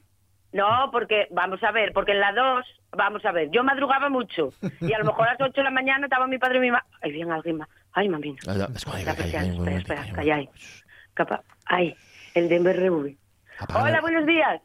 [0.53, 4.49] no, porque, vamos a ver, porque en la 2, vamos a ver, yo madrugaba mucho
[4.81, 6.71] y a lo mejor a las 8 de la mañana estaba mi padre y mi
[6.71, 6.85] mamá.
[7.01, 7.69] Ay, bien, alguien más.
[7.93, 8.37] Ay, mamina.
[9.77, 10.49] Espera, espera, ahí.
[11.13, 11.95] Capa- Ay,
[12.35, 13.17] el de.
[13.59, 14.61] Apaga Hola, la- buenos días.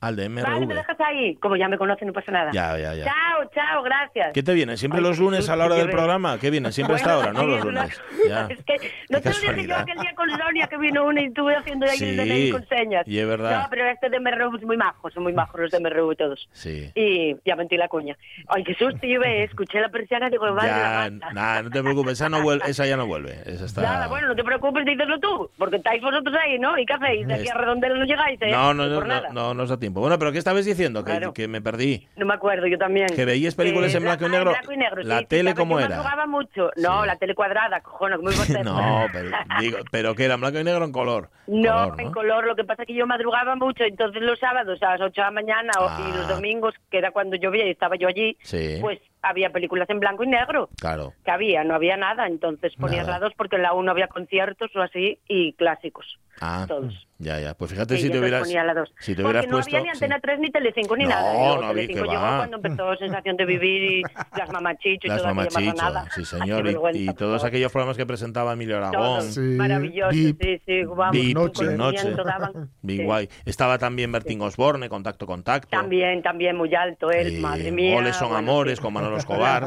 [0.00, 0.74] Al de Vale, me MRV.
[0.74, 1.34] dejas ahí.
[1.36, 2.50] Como ya me conocen, no pasa nada.
[2.52, 3.04] Ya, ya, ya.
[3.04, 4.32] Chao, chao, gracias.
[4.32, 4.76] ¿Qué te viene?
[4.76, 6.38] ¿Siempre Ay, los lunes a la hora del programa?
[6.38, 6.70] ¿Qué viene?
[6.72, 7.44] Siempre a esta hora, ¿no?
[7.44, 8.00] Los lunes.
[8.28, 8.46] Ya.
[8.50, 8.74] Es que
[9.08, 11.86] no te lo dije yo aquel día con Sonia que vino una y estuve haciendo
[11.86, 13.06] ahí Sí, DNI con señas.
[13.08, 13.62] y es verdad.
[13.62, 16.48] No, pero este de MRV es muy majo, son muy majos los de MRV todos.
[16.52, 16.90] Sí.
[16.94, 18.16] Y ya mentí la cuña.
[18.48, 21.82] Ay, qué susto, yo escuché la persiana y digo, madre Ya, la nada, no te
[21.82, 23.32] preocupes, esa, no vuelve, esa ya no vuelve.
[23.46, 23.80] Esa está...
[23.82, 26.76] Nada, bueno, no te preocupes, díselo tú, porque estáis vosotros ahí, ¿no?
[26.78, 27.26] ¿Y qué hacéis?
[27.26, 28.50] De aquí a Redondela no llegáis, ¿eh?
[28.50, 29.28] No, no, no, por no, nada.
[29.32, 30.00] no, no os da tiempo.
[30.00, 31.04] Bueno, pero ¿qué estabas diciendo?
[31.04, 31.32] Que, Claro.
[31.32, 32.06] que me perdí.
[32.16, 33.06] No me acuerdo, yo también.
[33.08, 34.50] Que veías películas en blanco y ah, negro.
[34.50, 35.88] blanco y negro, ¿La sí, tele cómo era?
[35.88, 36.70] madrugaba mucho.
[36.76, 37.06] No, Sí.
[37.06, 38.32] la tele cuadrada, cojones, muy.
[38.64, 39.30] No, pero,
[39.60, 41.30] digo, pero que era en blanco y negro en color.
[41.46, 42.46] No, Color, en color.
[42.46, 45.24] Lo que pasa es que yo madrugaba mucho, entonces los sábados a las 8 de
[45.24, 45.98] la mañana Ah.
[46.08, 48.78] y los domingos, que era cuando llovía y estaba yo allí, Sí.
[48.80, 50.68] pues había películas en blanco y negro.
[50.80, 51.12] Claro.
[51.24, 53.18] Que había, no había nada, entonces ponías Nada.
[53.18, 56.18] la 2 porque en la 1 había conciertos o así y clásicos.
[56.40, 57.06] Ah, Todos.
[57.18, 57.54] ya, ya.
[57.54, 58.92] Pues fíjate Sí, si te hubieras, ponía la 2.
[59.00, 59.76] si te hubieras porque no puesto...
[59.76, 60.22] había ni Antena sí.
[60.22, 61.32] 3 ni Telecinco ni No, nada.
[61.32, 62.36] Y luego no había, Telecinco que llegó va.
[62.38, 64.02] cuando empezó Sensación de Vivir y
[64.38, 66.10] Las Mamachicho y Las toda aquella mamachicho, marranada.
[66.14, 69.34] sí señor, y- todos aquellos programas que presentaba Emilio Aragón, Todos.
[69.34, 70.42] Sí, Maravilloso, VIP.
[70.42, 72.14] sí, sí, vamos, un Noche.
[72.24, 72.70] daban.
[72.88, 73.02] Sí.
[73.04, 73.28] Guay.
[73.44, 75.68] Estaba también Bertín Osborne, Contacto Contacto.
[75.70, 77.94] También, también muy alto él, Y madre mía.
[77.94, 78.82] Goles son bueno, amores sí.
[78.82, 79.66] con Manolo Escobar.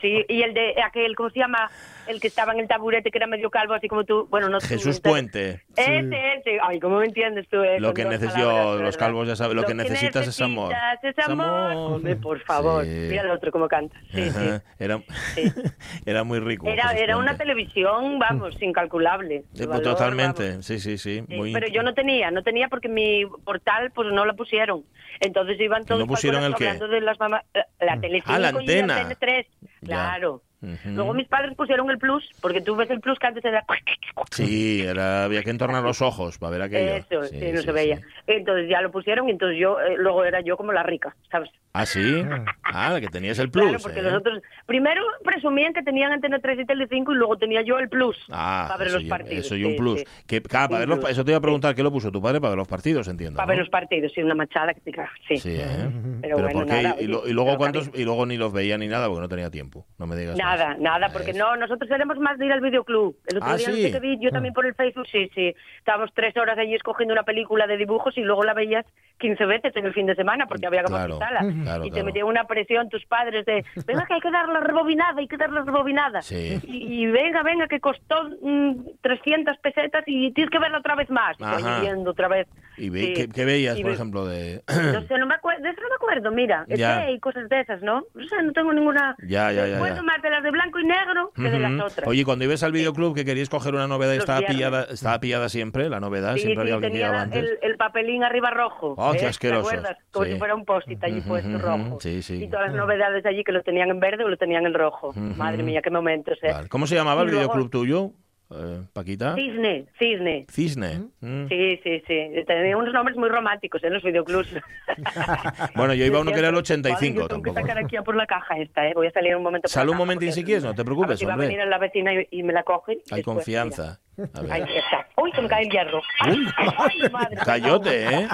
[0.00, 1.70] Sí, y el de aquel, ¿cómo se llama?
[2.06, 4.26] El que estaba en el taburete, que era medio calvo, así como tú.
[4.30, 5.62] Bueno, no tú, Jesús entonces- Puente.
[5.76, 5.98] Ese,
[6.38, 6.58] ese.
[6.62, 7.62] Ay, ¿cómo me entiendes tú?
[7.62, 7.80] eh?
[7.80, 10.72] Lo que necesito, los calvos ya saben, lo que necesitas es amor.
[10.72, 11.72] necesitas es amor.
[11.74, 12.84] Hombre, por favor.
[12.84, 12.90] Sí.
[12.90, 13.96] Mira el otro cómo canta.
[14.12, 14.30] Sí.
[14.78, 15.00] Era,
[15.34, 15.42] Sí.
[16.06, 16.66] era muy rico.
[16.68, 19.36] Era, era una televisión, vamos, incalculable.
[19.36, 20.66] Eh, pues, valor, totalmente, vamos.
[20.66, 21.24] sí, sí, sí.
[21.28, 24.82] Sí, muy pero yo no tenía, no tenía porque mi portal pues no la pusieron.
[25.20, 26.68] Entonces iban todos no pusieron el qué?
[26.68, 28.96] hablando de las mamás, la, la Telecinco Ah, la y antena.
[28.96, 29.46] Antena 3.
[29.82, 30.18] Ya.
[30.64, 30.88] Ujú.
[30.94, 33.64] Luego mis padres pusieron el plus, porque tú ves el plus que antes era
[34.30, 36.94] Sí, era, había que entornar los ojos para ver aquello.
[36.96, 37.96] eso, sí, no sí, se veía.
[37.98, 38.02] sí.
[38.26, 41.50] Entonces ya lo pusieron y entonces yo eh, luego era yo como la rica, ¿sabes?
[41.72, 42.24] Ah, sí.
[42.76, 43.68] Ah, que tenías el plus.
[43.68, 44.02] claro, porque ¿eh?
[44.02, 47.88] los otros primero presumían que tenían Antena 3 y Telecinco y luego tenía yo el
[47.88, 49.46] plus Ah, para ver los y- partidos.
[49.46, 50.00] eso y un sí, plus.
[50.00, 50.06] sí.
[50.26, 51.42] Que, claro, para ver los- eso te iba a sí.
[51.42, 52.40] preguntar, ¿qué lo puso tu padre?
[52.40, 53.36] Para ver los partidos, entiendo.
[53.36, 53.50] Para ¿no?
[53.50, 54.92] ver los partidos, sí, una machada que te
[55.28, 55.36] sí.
[55.38, 55.88] Sí, ¿eh?
[56.20, 58.88] Pero, Pero bueno, nada, y, oye, y luego cuántos y luego ni los veía ni
[58.88, 59.86] nada porque no tenía tiempo.
[59.98, 60.78] No me digas Nada, más.
[60.78, 63.16] nada, porque Es- no, nosotros éramos más de ir al videoclub.
[63.26, 63.82] El otro Ah, día no ¿sí?
[63.82, 65.54] sé qué vi, yo también por el Facebook, sí, sí.
[65.78, 68.84] Estábamos tres horas allí escogiendo una película de dibujos y luego la veías
[69.18, 72.04] 15 veces en el fin de semana porque había como Claro, claro, y te claro.
[72.06, 75.36] metían una presión tus padres de, venga que hay que dar la rebobinada, hay que
[75.36, 76.22] dar la rebobinada.
[76.22, 76.58] Sí.
[76.64, 81.08] Y, y venga, venga, que costó mm, 300 pesetas y tienes que verla otra vez
[81.10, 81.36] más.
[81.40, 82.48] Y viendo otra vez.
[82.76, 83.12] ¿Y ve- Sí.
[83.14, 84.62] qué, qué veías, Y por ve- ejemplo, de...?
[84.92, 86.64] No sé, no me acuerdo, de eso no me acuerdo, mira.
[86.68, 88.02] ET y cosas de esas, ¿no?
[88.14, 89.16] No sé, no tengo ninguna...
[89.22, 92.06] Ya, ya, ya, Recuerdo más de las de blanco y negro que de las otras.
[92.08, 94.56] Oye, cuando ibas al videoclub que querías coger una novedad estaba viernes.
[94.56, 97.42] pillada, estaba pillada siempre, la novedad, Sí, siempre había sí, alguien que tenía antes.
[97.42, 98.94] el, el papelín arriba rojo.
[98.96, 99.28] Oh, qué ¿eh?
[99.28, 99.68] asqueroso.
[99.70, 99.98] ¿Te acuerdas?
[100.12, 100.32] Como Sí.
[100.32, 102.00] si fuera un post-it allí Ujú, puesto ujú, rojo.
[102.00, 102.44] sí, sí.
[102.44, 105.12] Y todas las novedades allí que lo tenían en verde o lo tenían en rojo.
[105.14, 106.52] Madre mía, qué momentos, ¿eh?
[106.52, 106.68] Vale.
[106.68, 108.10] ¿Cómo se llamaba el videoclub tuyo,
[108.50, 109.34] eh, Paquita?
[109.34, 110.46] Cisne, cisne.
[110.50, 111.02] Cisne.
[111.20, 111.48] Mm.
[111.48, 112.30] Sí, sí, sí.
[112.46, 114.48] Tenía unos nombres muy románticos en los videoclubs.
[115.74, 117.60] Bueno, yo iba a uno que era el Madre, 85 yo tengo que tampoco.
[117.68, 118.92] sacar aquí a por la caja esta, ¿eh?
[118.94, 121.18] Voy a salir un momento Sal un porque si quieres, no te a ver preocupes,
[121.18, 121.48] si va a hombre.
[121.48, 122.92] venir la vecina y, y me la coge.
[122.92, 124.00] y Hay después, confianza.
[124.34, 124.52] A ver.
[124.52, 125.06] Ahí está.
[125.20, 126.00] Uy, se me cae el hierro.
[126.28, 126.46] Uy.
[126.56, 127.36] Ay, madre.
[127.44, 128.28] Cayote, ¿eh?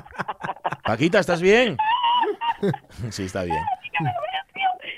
[0.85, 1.77] Paquita, ¿estás bien?
[3.11, 3.57] Sí, está bien.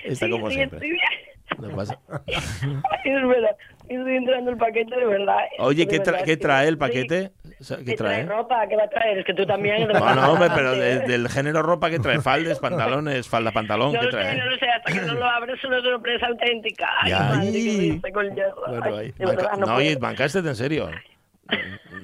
[0.05, 0.79] Está Sí, como sí, siempre.
[0.79, 1.71] estoy bien.
[1.71, 2.23] No pasa- Ay,
[3.05, 3.57] es verdad.
[3.95, 5.37] Estoy entrando el paquete de verdad.
[5.59, 6.41] Oye, ¿qué, tra- verdad, qué sí.
[6.41, 6.79] trae el Sí.
[6.81, 7.33] paquete?
[7.61, 8.27] Sea, ¿Qué ¿Qué trae trae?
[8.39, 8.67] ropa?
[8.69, 9.19] ¿Qué va a traer?
[9.19, 9.89] Es que tú también.
[9.93, 14.01] No, no, hombre, pero de- del género ropa que trae faldes, pantalones, falda, pantalón, No
[14.01, 14.37] ¿qué lo sé, trae?
[14.39, 16.89] no lo sé, hasta que no lo abres es una sorpresa auténtica.
[17.03, 18.29] Ay, madre, qué risa con.
[18.69, 20.91] Bueno, Ay, de verdad, no no, oye, bancaste en serio.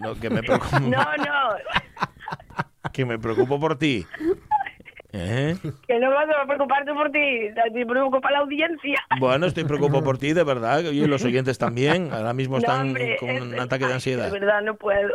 [0.00, 1.56] No, que me preocupo, No, no,
[2.92, 4.06] que me preocupo por ti.
[5.86, 8.98] Que no vas a preocuparte por ti, te preocupa la audiencia.
[9.18, 10.78] Bueno, estoy preocupado por ti, de verdad.
[10.86, 12.10] Oye, los oyentes también.
[12.12, 14.26] Ahora mismo No, están hombre, con es un ataque de ansiedad.
[14.26, 15.10] De verdad, no puedo.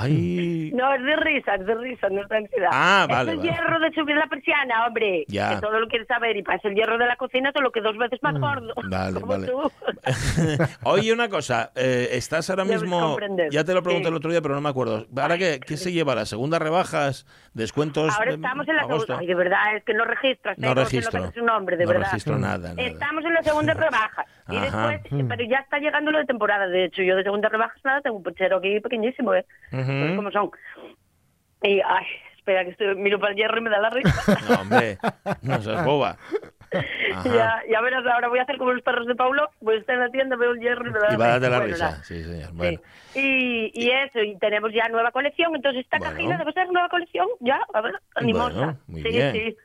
[0.00, 2.70] Ay, No, es de risa, es de risa, no es de ansiedad.
[2.72, 3.50] Ah, es vale, el vale.
[3.50, 5.24] hierro de subir la persiana, hombre.
[5.28, 5.54] Ya.
[5.54, 6.36] Que todo lo quieres saber.
[6.36, 8.72] Y pasa el hierro de la cocina, solo que dos veces más gordo.
[8.82, 9.46] Mm, vale, como vale.
[9.46, 9.72] tú.
[10.84, 13.16] Oye, una cosa, eh, estás ahora mismo,
[13.50, 14.10] ya te lo pregunté Sí.
[14.10, 15.06] el otro día, pero no me acuerdo.
[15.16, 16.14] ¿Ahora qué, qué se lleva?
[16.14, 17.26] ¿Las segundas rebajas?
[17.54, 18.14] ¿Descuentos?
[18.16, 19.06] Ahora de estamos en la agosto?
[19.06, 19.20] segunda.
[19.20, 20.58] Ay, de verdad, es que no registras.
[20.58, 20.70] No ¿eh?
[20.70, 21.18] sé registro.
[21.18, 22.06] lo que es su nombre, de No verdad.
[22.06, 22.82] registro nada, nada.
[22.82, 24.24] Estamos en la segunda rebaja.
[24.48, 24.88] Y Ajá.
[24.90, 26.66] después, pero ya está llegando lo de temporada.
[26.68, 29.44] De hecho, yo de segunda rebajas nada, tengo un puchero aquí pequeñísimo, ¿eh?
[29.88, 30.00] Ujú.
[30.00, 30.50] Pues como son.
[31.62, 34.12] Y, ay, espera, que estoy, miro para el hierro y me da la risa.
[34.48, 34.98] No, hombre,
[35.42, 36.16] no seas boba.
[37.14, 37.28] Ajá.
[37.32, 39.48] ya, ya verás, ahora voy a hacer como los perros de Paulo.
[39.60, 41.24] Voy a estar en la tienda, veo el hierro y me da la Y va
[41.24, 42.04] a darte la Bueno, risa.
[42.04, 42.48] Sí, señor.
[42.50, 42.54] Sí.
[42.54, 42.80] Bueno.
[43.14, 46.14] Y, y eso, y tenemos ya nueva colección, entonces esta Bueno.
[46.14, 48.54] cajita debe ser nueva colección, ya, a ver, animosa.
[48.54, 49.32] Bueno, muy sí, bien.
[49.32, 49.56] sí,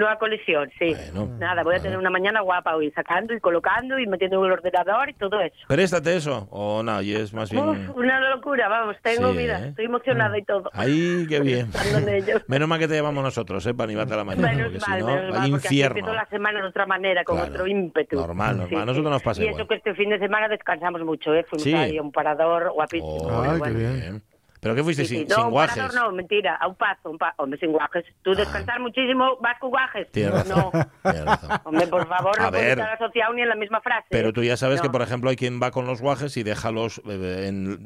[0.00, 0.94] nueva colección, sí.
[1.14, 1.82] Bueno, Nada, voy a bueno.
[1.82, 5.40] tener una mañana guapa hoy, sacando y colocando y metiendo en el ordenador y todo
[5.40, 5.54] eso.
[5.68, 6.48] ¿Préstate eso?
[6.50, 7.00] ¿O no?
[7.02, 7.68] Y es más bien...
[7.68, 9.68] Uf, una locura, vamos, tengo Sí, vida, ¿eh?
[9.68, 10.70] estoy emocionada y todo.
[10.72, 11.70] Ay, qué bien.
[12.48, 13.74] Menos mal que te llevamos nosotros, ¿eh?
[13.74, 14.48] Para animarte a la mañana.
[14.48, 15.98] Menos porque si mal, no, menos mal, hay infierno.
[15.98, 17.52] empiezo la semana de otra manera, con Claro.
[17.52, 18.16] otro ímpetu.
[18.16, 18.82] Normal, normal.
[18.82, 19.60] A nosotros nos pasa Y igual.
[19.60, 21.44] eso que este fin de semana descansamos mucho, ¿eh?
[21.48, 21.74] Fuimos Sí.
[21.74, 23.16] ahí a un parador guapísimo.
[23.16, 23.78] Oh, Ay, qué bueno.
[23.78, 24.22] bien.
[24.60, 25.18] ¿Pero qué fuiste Sí, sí.
[25.20, 25.94] sin, No, sin guajes?
[25.94, 27.34] no, mentira, a un paso, un paso.
[27.38, 28.04] Hombre, sin guajes.
[28.22, 30.10] Tú descansar muchísimo, vas con guajes.
[30.12, 30.70] Tienes razón.
[30.72, 31.12] No.
[31.24, 31.60] Razón.
[31.64, 34.06] Hombre, por favor, A no puedes estar asociado ni en la misma frase.
[34.10, 34.32] Pero ¿eh?
[34.32, 34.92] tú ya sabes que, No.
[34.92, 36.98] por ejemplo, hay quien va con los guajes y deja los...
[37.08, 37.82] eh, en,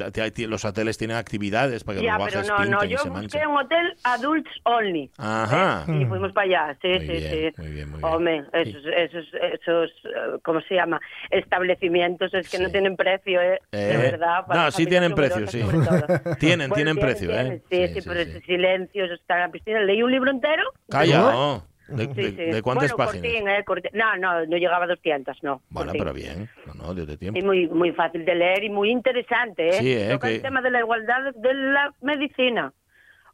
[0.50, 3.46] los hoteles tienen actividades para que Ya, los pero guajes no, no, y yo busqué
[3.46, 5.10] un hotel adults only.
[5.18, 5.84] Ajá.
[5.88, 6.00] ¿eh?
[6.02, 7.22] Y fuimos para allá, sí, Muy sí, bien,
[7.54, 7.62] sí.
[7.62, 8.12] muy bien, muy bien.
[8.12, 11.00] Hombre, esos, esos, esos, eh, ¿cómo se llama?
[11.30, 12.72] Establecimientos es que no Sí.
[12.72, 13.60] tienen precio, ¿eh?
[13.72, 14.44] Eh, De verdad.
[14.52, 15.60] no, sí tienen precio, sí.
[15.60, 16.34] todo.
[16.72, 17.62] Tienen, tienen precio, ¿eh?
[17.70, 18.30] Sí, Sí, sí, sí, pero sí.
[18.30, 19.80] ese silencio, eso está en la piscina.
[19.80, 20.62] Leí un libro entero.
[20.88, 21.32] Calla, ¿No?
[21.32, 21.64] no.
[21.86, 22.36] ¿De, Sí, de- sí.
[22.52, 23.30] de cuántas bueno, páginas?
[23.32, 23.64] cortín, ¿eh?
[23.64, 23.90] cortín.
[23.92, 25.60] No, no, no llegaba a 200, no.
[25.68, 26.02] Bueno, cortín.
[26.02, 26.48] pero bien.
[26.66, 27.38] No, no, desde tiempo.
[27.38, 29.72] Y muy, muy fácil de leer y muy interesante, ¿eh?
[29.74, 30.18] Sí, ¿eh?
[30.20, 32.72] Que- el tema de la igualdad de la medicina.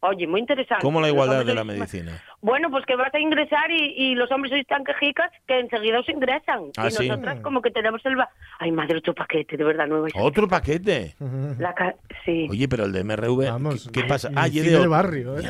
[0.02, 0.82] Oye, muy interesante.
[0.82, 2.12] ¿Cómo la igualdad de la medicina?
[2.40, 6.00] Bueno, pues que vas a ingresar y, y los hombres sois tan quejicas que enseguida
[6.00, 6.70] os ingresan.
[6.78, 7.06] Ah, y ¿sí?
[7.06, 8.18] nosotras como que tenemos el...
[8.18, 11.14] va- Ay, madre, otro paquete, de verdad, a- ¿Otro paquete?
[11.58, 14.30] La ca- Sí, Oye, pero el de MRV, Vamos, ¿qué, qué pasa?
[14.34, 14.48] Ah,
[14.86, 15.42] o- barrio, ¿eh?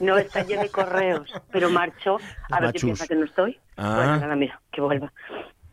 [0.00, 2.16] no está lleno de correos, pero marchó.
[2.50, 3.58] A ver qué piensa que no estoy.
[3.76, 3.94] Ah.
[3.96, 5.12] Bueno, nada, mira, que vuelva.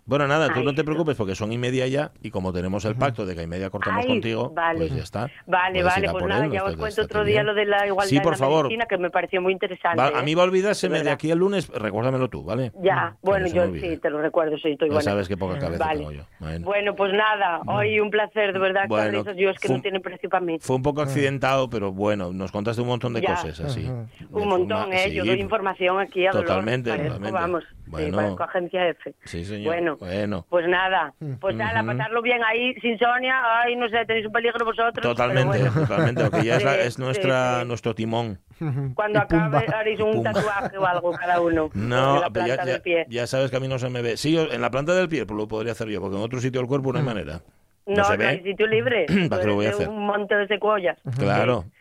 [0.07, 2.85] Bueno, nada, tú Ay, no te preocupes porque son y media ya y como tenemos
[2.85, 4.77] el pacto de que a y media cortamos Ay, contigo, vale.
[4.81, 5.31] pues ya está.
[5.47, 7.45] Vale, Puedes vale, pues por nada, él, ya os cuento otro día bien.
[7.47, 8.65] lo de la igualdad Sí, en por la favor.
[8.65, 9.97] medicina, que me pareció muy interesante.
[9.97, 10.13] Va, ¿eh?
[10.15, 12.71] a mí va a olvidárseme de aquí el lunes, recuérdamelo tú, ¿vale?
[12.83, 13.95] Ya, Que bueno, yo olvide.
[13.95, 15.09] sí, te lo recuerdo, sí, estoy Ya buena.
[15.09, 15.97] sabes qué poca cabeza Vale.
[15.99, 16.23] tengo yo.
[16.39, 16.65] Bueno.
[16.65, 19.77] Bueno, pues nada, hoy un placer, de verdad, Bueno, estas risas, yo es que fue-
[19.77, 20.57] no tienen precio para mí.
[20.59, 23.29] Fue un poco accidentado, pero bueno, nos contaste un montón de Ya.
[23.33, 23.89] cosas así.
[24.31, 25.11] Un montón, ¿eh?
[25.11, 26.31] yo doy información aquí a.
[26.31, 27.31] Totalmente, totalmente.
[27.31, 27.63] Vamos,
[27.95, 28.35] Bueno.
[28.39, 29.15] agencia F.
[29.25, 29.65] Sí, señor.
[29.73, 30.45] Bueno, Bueno.
[30.49, 31.87] pues nada, pues nada, Ujú.
[31.97, 35.01] pasarlo bien ahí sin Sonia, ay, no sé, tenéis un peligro vosotros.
[35.01, 35.71] Totalmente, bueno.
[35.73, 38.39] totalmente, porque ya es, la- es nuestra, sí, nuestro timón.
[38.95, 40.31] Cuando acabe haréis un Pumba.
[40.31, 41.69] tatuaje o algo cada uno.
[41.75, 43.05] No, pero planta ya, del ya- pie.
[43.09, 44.17] ya sabes que a mí no se me ve.
[44.17, 46.61] Sí, en la planta del pie pues lo podría hacer yo, porque en otro sitio
[46.61, 47.41] del cuerpo no hay manera.
[47.87, 48.27] No, No, se no ve.
[48.27, 49.05] hay sitio libre.
[49.29, 49.89] ¿Para qué lo voy a Tú eres hacer?
[49.89, 50.97] Un monte de secuoyas.
[51.17, 51.65] Claro.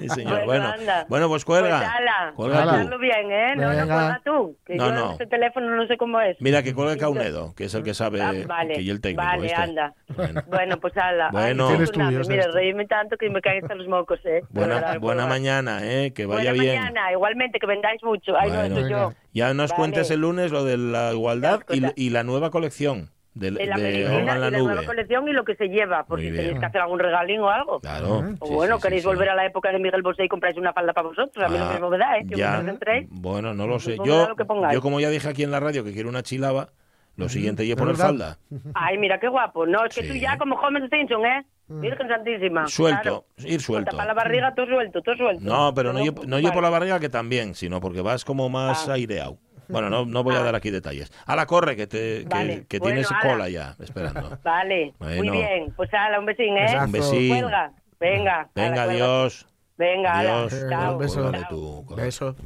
[0.00, 0.44] Sí, señor.
[0.44, 1.06] Bueno, Bueno, anda.
[1.08, 1.78] bueno, pues cuelga.
[1.78, 2.68] Pues ala, Cuelga tú.
[2.70, 3.56] pasarlo bien, ¿eh?
[3.56, 3.84] No, no, Venga.
[3.86, 4.56] cuelga tú.
[4.66, 5.12] Que No, yo no.
[5.12, 6.36] este teléfono no sé cómo es.
[6.40, 9.24] Mira, que cuelgue Caunedo, que es el que sabe, Ah, vale, que y el técnico
[9.24, 9.56] vale, este.
[9.60, 9.94] anda.
[10.14, 10.42] Bueno.
[10.48, 11.28] Bueno, pues ala.
[11.32, 11.68] Bueno.
[11.68, 14.42] Ay, pues nada, Mira, reírme tanto que me caen hasta los mocos, ¿eh?
[14.50, 16.12] Buena, verdad, buena mañana, ¿eh?
[16.12, 16.78] que vaya Buena bien.
[16.80, 18.32] mañana, igualmente, que vendáis mucho.
[18.38, 18.68] Ay, Bueno.
[18.74, 19.12] no, eso yo.
[19.32, 19.78] Ya nos Vale.
[19.78, 21.60] cuentes el lunes lo de la igualdad
[21.96, 25.28] y la nueva colección de, De la de medicina Olga en la la nueva colección
[25.28, 26.44] y lo que se lleva, por Muy si bien.
[26.44, 27.80] tenéis que hacer algún regalín o algo.
[27.80, 28.22] Claro.
[28.38, 29.32] O sí, bueno, sí, queréis sí, volver sí.
[29.32, 31.44] a la época de Miguel Bosé y compráis una falda para vosotros.
[31.44, 32.26] A mí Ah, mismo me da, ¿eh?
[32.28, 32.62] Que ya.
[33.10, 33.96] Bueno, no lo sé.
[33.96, 34.74] Pues ponga Yo, lo que pongáis.
[34.74, 36.68] yo como ya dije aquí en la radio que quiero una chilaba,
[37.16, 38.06] lo siguiente es poner verdad.
[38.06, 38.38] falda.
[38.74, 39.66] Ay, mira qué guapo.
[39.66, 41.44] No, es que tú ya como Homer Simpson, ¿eh?
[41.66, 42.66] Virgen Santísima.
[42.68, 43.50] Suelto, Claro.
[43.50, 43.90] ir suelto.
[43.92, 45.42] Tapa la barriga, todo suelto, todo suelto.
[45.42, 46.52] No, pero no yo, no yo Vale.
[46.52, 48.92] por la barriga que también, sino porque vas como más Ah.
[48.94, 49.38] aireado.
[49.68, 50.42] Bueno, no, no voy a Ah.
[50.44, 51.12] dar aquí detalles.
[51.26, 52.66] A la corre, que, te, que, Vale.
[52.66, 53.20] que Bueno, tienes ala.
[53.22, 54.38] cola ya, esperando.
[54.44, 55.16] Vale, Bueno.
[55.16, 55.72] muy bien.
[55.76, 56.76] Pues ala, un besín, ¿eh?
[56.84, 57.28] Un besín.
[57.40, 57.72] Cuelga.
[58.00, 58.48] Venga.
[58.54, 59.46] Venga, adiós.
[59.76, 60.30] Venga, ala.
[60.44, 60.52] Adiós.
[60.62, 60.92] Venga, Chao.
[60.92, 61.32] un beso.
[61.48, 61.86] Tú.
[61.96, 62.36] Beso.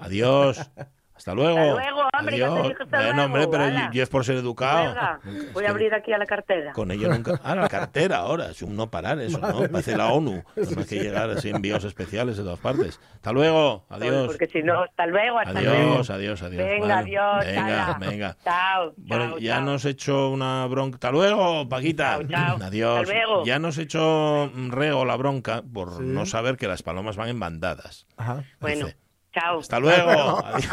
[0.00, 0.70] Adiós.
[1.24, 1.58] Hasta luego.
[1.58, 2.68] Hasta luego, hombre, ya te Adiós.
[2.68, 3.90] dije hasta Bueno, luego, hombre, pero ala.
[3.94, 4.94] yo es por ser educado.
[5.24, 6.72] Es Voy a abrir aquí a la cartera.
[6.74, 7.40] Con ello nunca.
[7.42, 8.50] Ah, la cartera ahora.
[8.50, 9.66] Es un no parar eso, ¿no?
[9.70, 10.42] Parece la ONU.
[10.54, 13.00] No hay que llegar así envíos especiales de todas partes.
[13.14, 13.86] Hasta luego.
[13.88, 14.26] Adiós.
[14.26, 15.92] Porque si no, hasta luego, hasta luego.
[15.92, 16.62] Adiós, adiós, adiós.
[16.62, 17.46] Venga, Bueno, adiós.
[17.46, 18.36] Venga, venga.
[18.44, 18.92] Chao.
[18.98, 19.64] Bueno, chao, ya chao.
[19.64, 20.96] nos he hecho una bronca.
[20.96, 22.18] Hasta luego, Paquita.
[22.18, 22.58] Chao, chao.
[22.62, 23.00] Adiós.
[23.00, 23.44] Hasta luego.
[23.46, 27.30] Ya nos he hecho mm, reo la bronca por no saber que las palomas van
[27.30, 28.06] en bandadas.
[28.18, 28.44] Ajá.
[28.60, 28.98] Bueno, Dice,
[29.34, 29.58] chao.
[29.58, 30.10] Hasta luego.
[30.44, 30.68] Adiós,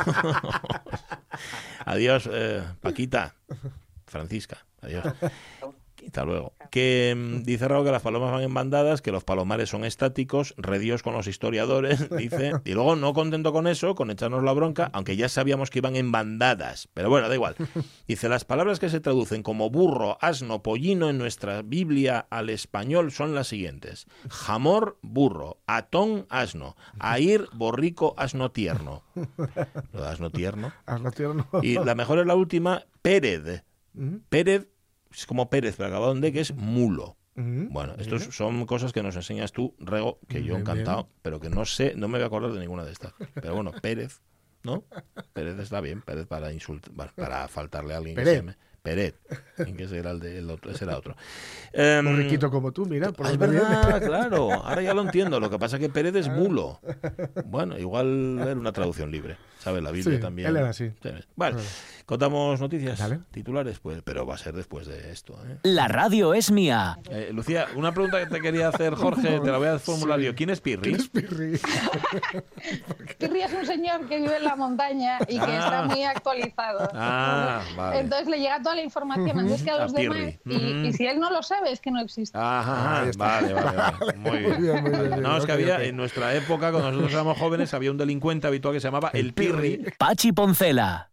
[1.86, 3.34] Adiós, eh, Paquita.
[4.06, 4.58] Francisca.
[4.82, 5.06] Adiós.
[6.06, 6.54] Hasta luego.
[6.72, 10.54] Que mm, dice Raúl que las palomas van en bandadas, que los palomares son estáticos,
[10.58, 12.52] redios con los historiadores, dice.
[12.66, 15.96] Y luego, no contento con eso, con echarnos la bronca, aunque ya sabíamos que iban
[15.96, 16.88] en bandadas.
[16.94, 17.56] Pero bueno, da igual.
[18.08, 23.12] Dice, las palabras que se traducen como burro, asno, pollino en nuestra Biblia al español
[23.12, 24.06] son las siguientes.
[24.30, 25.58] Jamor, burro.
[25.66, 26.76] Atón, asno.
[27.02, 29.04] Air, borrico, asno tierno.
[29.94, 30.74] Lo de asno tierno.
[30.86, 31.48] Hazlo tierno.
[31.62, 33.64] Y la mejor es la última, Pérez.
[34.30, 34.68] Pérez
[35.14, 37.18] es como Pérez, pero acabado en D, que es mulo.
[37.34, 41.50] Bueno, estos son cosas que nos enseñas tú, Rego, que yo Bien, encantado, pero que
[41.50, 43.14] no sé, no me voy a acordar de ninguna de estas.
[43.34, 44.22] Pero bueno, Pérez,
[44.64, 44.84] ¿no?
[45.34, 48.34] Pérez está bien, Pérez para insultar, para faltarle a alguien que Pérez.
[48.34, 48.58] se llame.
[48.84, 49.14] Pérez,
[49.58, 51.16] que ese era el de el otro, ese era otro.
[51.72, 54.52] Em, Un riquito como tú, mira, por Ah, es verdad, claro.
[54.54, 55.40] Ahora ya lo entiendo.
[55.40, 56.80] Lo que pasa es que Pérez es mulo.
[57.46, 59.38] Bueno, igual era una traducción libre.
[59.60, 59.84] ¿Sabes?
[59.84, 60.48] La Biblia Sí, también.
[60.50, 60.90] él era así.
[61.04, 61.10] Sí.
[61.36, 61.58] Vale.
[62.12, 63.20] Contamos noticias Dale.
[63.32, 65.34] titulares, pues, pero va a ser después de esto.
[65.48, 65.60] ¿eh?
[65.64, 67.00] La radio es mía.
[67.10, 70.36] Eh, Lucía, una pregunta que te quería hacer, Jorge, te la voy a formular yo.
[70.36, 70.94] ¿Quién es Pirri?
[70.96, 71.58] Es Pirri.
[73.18, 75.64] Pirri es un señor que vive en la montaña y que Ah.
[75.64, 76.90] está muy actualizado.
[76.94, 78.00] Ah, vale.
[78.02, 80.38] Entonces le llega toda la información antes que a A los Pirri.
[80.44, 80.62] demás.
[80.64, 82.38] Y, y si él no lo sabe, es que no existe.
[82.38, 83.24] Ajá, está.
[83.24, 84.14] vale, vale, vale.
[84.18, 84.52] Muy bien.
[84.52, 85.22] Muy bien, muy bien, bien.
[85.22, 88.74] No, es que había, en nuestra época, cuando nosotros éramos jóvenes, había un delincuente habitual
[88.74, 89.86] que se llamaba el Pirri.
[89.98, 91.11] Pachi Poncela.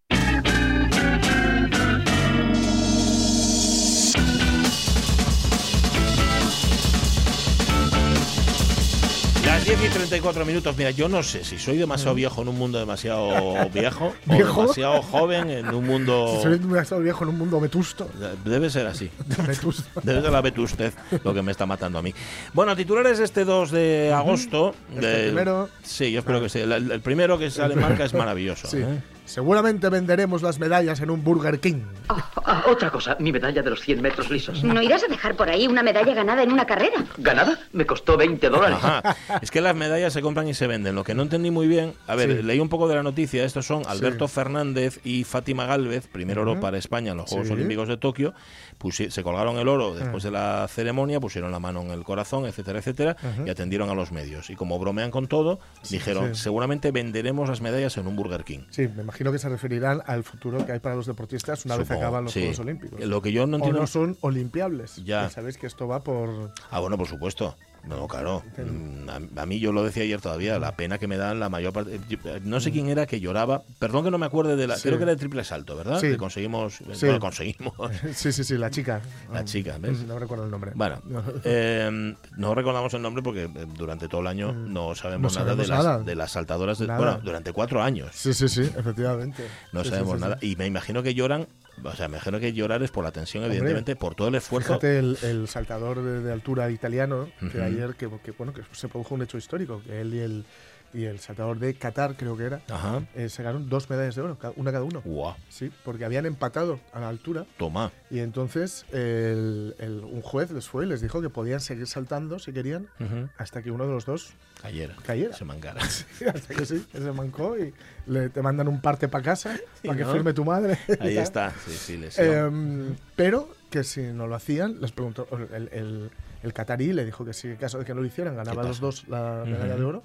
[9.49, 10.77] Las 10 y 34 minutos.
[10.77, 13.31] Mira, yo no sé si soy demasiado viejo en un mundo demasiado
[13.73, 14.61] viejo o ¿Viejo?
[14.63, 16.29] demasiado joven en un mundo...
[16.37, 18.11] Si soy demasiado viejo en un mundo vetusto.
[18.45, 19.11] Debe ser así.
[19.47, 20.01] Vetusto.
[20.03, 22.13] Debe ser la vetustez lo que me está matando a mí.
[22.53, 24.75] Bueno, titulares este 2 de agosto.
[24.95, 25.71] Este del- primero.
[25.83, 26.59] Sí, yo espero que sí.
[26.59, 28.69] El, el primero que sale en marca es maravilloso.
[28.69, 28.77] Sí.
[28.79, 29.01] ¿eh?
[29.29, 31.83] Seguramente venderemos las medallas en un Burger King.
[32.09, 34.65] Ah, otra cosa, mi medalla de los 100 metros lisos.
[34.65, 37.05] ¿No irás a dejar por ahí una medalla ganada en una carrera?
[37.19, 37.59] ¿Ganada?
[37.73, 38.79] Me costó 20 dólares.
[38.83, 39.17] Ajá.
[39.43, 40.95] Es que las medallas se compran y se venden.
[40.95, 42.43] Lo que no entendí muy bien, a ver, Sí.
[42.43, 43.45] leí un poco de la noticia.
[43.45, 47.53] Estos son Alberto Fernández y Fátima Galvez, primer oro para España en los Juegos Sí.
[47.53, 48.33] Olímpicos de Tokio.
[48.81, 52.47] Pusi- se colgaron el oro después de la ceremonia, pusieron la mano en el corazón,
[52.47, 54.49] etcétera, etcétera, y atendieron a los medios.
[54.51, 55.59] Y como bromean con todo,
[55.91, 56.43] dijeron, sí.
[56.43, 58.61] seguramente venderemos las medallas en un Burger King.
[58.71, 61.91] Sí, me imagino que se referirán al futuro que hay para los deportistas una vez
[61.91, 62.41] acaban los sí.
[62.41, 63.01] Juegos Olímpicos.
[63.01, 63.81] Lo que yo no o entiendo...
[63.81, 65.05] no son olimpiables.
[65.05, 65.29] Ya.
[65.29, 66.53] sabéis que esto va por...
[66.71, 67.57] Ah, bueno, por supuesto.
[67.87, 68.43] No, claro.
[68.59, 71.49] Mm, A, a mí yo lo decía ayer todavía, la pena que me dan la
[71.49, 71.99] mayor parte.
[72.09, 73.63] yo- eh, No sé quién era que lloraba.
[73.79, 74.77] Perdón que no me acuerde de la.
[74.77, 74.83] Sí.
[74.89, 75.99] Creo que era de triple salto, ¿verdad?
[76.01, 76.09] Sí.
[76.09, 76.75] Que conseguimos.
[76.93, 77.07] Sí.
[77.07, 77.73] Bueno, conseguimos.
[78.15, 79.01] Sí, sí, sí, la chica.
[79.33, 80.01] La chica, ¿ves?
[80.07, 80.73] No recuerdo el nombre.
[80.75, 81.01] Bueno,
[81.45, 85.39] eh, no recordamos el nombre porque eh, durante todo el año no sabemos, Mm.
[85.39, 85.99] No nada, de, sabemos las, nada.
[86.05, 86.79] de las saltadoras.
[86.79, 86.99] De, Nada.
[86.99, 89.45] bueno, durante cuatro años Sí, sí, sí, efectivamente.
[89.73, 90.39] no Sí, sí, sabemos sí, nada.
[90.41, 90.51] sí.
[90.53, 91.47] Y me imagino que lloran.
[91.85, 94.69] O sea, me imagino que llorar es por la tensión, evidentemente, por todo el esfuerzo.
[94.69, 97.63] Fíjate el, el saltador de, de altura italiano que Ujú.
[97.63, 100.45] ayer que, que, bueno que se produjo un hecho histórico que él y el
[100.95, 103.03] y el saltador de Qatar creo que era Ajá.
[103.15, 106.81] eh, se ganaron dos medallas de oro una cada uno Guau, sí porque habían empatado
[106.93, 107.93] a la altura toma.
[108.11, 112.39] y entonces el- el- un juez les fue y les dijo que podían seguir saltando
[112.39, 112.89] si querían
[113.37, 114.33] hasta que uno de los dos
[114.65, 114.93] Ayer.
[115.07, 115.37] Cayera.
[115.37, 115.81] Se mancara.
[116.35, 117.73] hasta que sí se mancó y
[118.09, 121.53] le, te mandan un parte para casa para que firme tu madre Ahí está.
[121.65, 122.27] Sí, sí, lesión.
[122.27, 126.11] Em, pero que si no lo hacían, les preguntó el, el,
[126.43, 128.81] el catarí le dijo que sí, en caso de que no lo hicieran, ganaba los
[128.81, 130.03] dos la medalla de oro.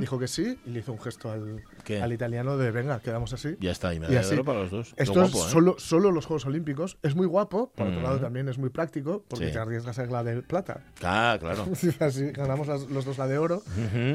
[0.00, 1.62] Dijo que sí y le hizo un gesto al,
[2.00, 3.56] al italiano de venga, quedamos así.
[3.60, 4.94] Ya está, y medalla de oro para los dos.
[4.96, 5.38] Esto es ¿eh?
[5.48, 6.98] solo, solo los Juegos Olímpicos.
[7.02, 9.52] Es muy guapo, por otro lado también es muy práctico, porque Sí.
[9.52, 10.80] te arriesgas a la de plata.
[11.02, 11.66] Ah, claro.
[12.00, 13.62] Así ganamos las- los dos la de oro.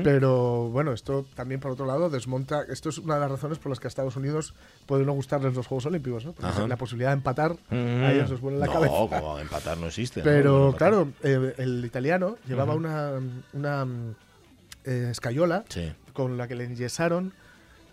[0.03, 2.63] Pero bueno, esto también por otro lado desmonta.
[2.69, 4.53] Esto es una de las razones por las que a Estados Unidos
[4.86, 6.34] puede no gustarles los Juegos Olímpicos, ¿no?
[6.34, 8.93] Porque la posibilidad de empatar a ellos les vuela la no, cabeza.
[9.19, 10.19] como empatar no existe.
[10.21, 10.23] ¿no?
[10.25, 13.12] Pero claro, eh, el italiano llevaba una,
[13.54, 14.15] una mm,
[14.86, 15.91] eh, escayola Sí.
[16.13, 17.34] con la que le enyesaron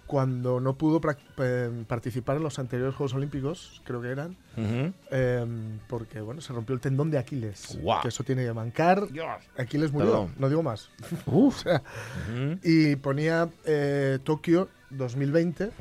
[0.06, 1.02] cuando no pudo
[1.36, 5.44] eh, participar en los anteriores Juegos Olímpicos, creo que eran, eh,
[5.86, 7.78] porque bueno, se rompió el tendón de Aquiles.
[8.00, 9.02] Que eso tiene que mancar.
[9.58, 10.34] Aquiles murió, Perdón.
[10.38, 10.88] no digo más.
[11.26, 11.82] O sea,
[12.32, 12.58] Ujú.
[12.62, 15.72] y ponía eh, Tokio 2020 Ujú.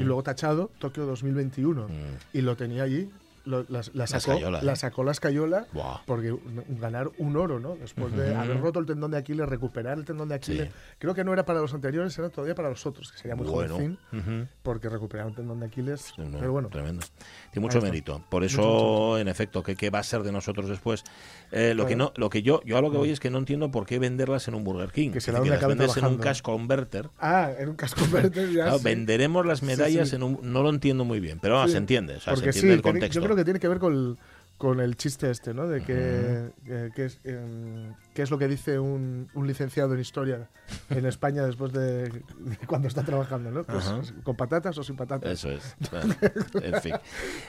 [0.00, 1.86] y luego tachado Tokio 2021.
[1.86, 1.92] Mm.
[2.32, 3.08] Y lo tenía allí,
[3.46, 4.76] lo- la, la sacó, escayola, la ¿eh?
[4.76, 5.66] sacó la escayola
[6.04, 6.36] porque
[6.68, 7.76] ganar un oro, ¿no?
[7.76, 10.68] Después de haber roto el tendón de Aquiles, recuperar el tendón de Aquiles.
[10.68, 10.74] Sí.
[10.98, 13.46] Creo que no era para los anteriores, era todavía para los otros, que sería muy
[13.46, 13.76] Bueno.
[13.76, 14.46] Ujú.
[14.62, 16.12] porque recuperar un tendón de Aquiles.
[16.18, 17.06] No, no, pero bueno, Tremendo.
[17.52, 18.22] Tiene mucho mérito.
[18.28, 21.04] Por eso, Mucho, mucho, en efecto, ¿qué, qué va a ser de nosotros después?
[21.52, 23.38] Eh, lo que no, lo que yo, yo a lo que voy es que no
[23.38, 25.10] entiendo por qué venderlas en un Burger King.
[25.12, 27.08] Que será decir, donde las vendes en un cash converter.
[27.20, 28.64] Ah, en un casco verde ya.
[28.64, 28.84] Claro, sí.
[28.84, 30.16] venderemos las medallas sí.
[30.16, 30.38] en un.
[30.42, 32.16] No lo entiendo muy bien, pero se entiende.
[32.16, 33.35] O sea, se entiende el contexto.
[33.36, 34.18] Creo que tiene que ver con,
[34.58, 35.68] con el chiste este, ¿no?
[35.68, 36.50] De que,
[36.94, 40.48] que es, em, qué es lo que dice un, un licenciado en historia
[40.88, 43.64] en España después de, de cuando está trabajando, ¿no?
[43.64, 44.14] Pues.
[44.22, 45.30] ¿Con patatas o sin patatas?
[45.30, 45.76] Eso es.
[46.62, 46.94] En fin.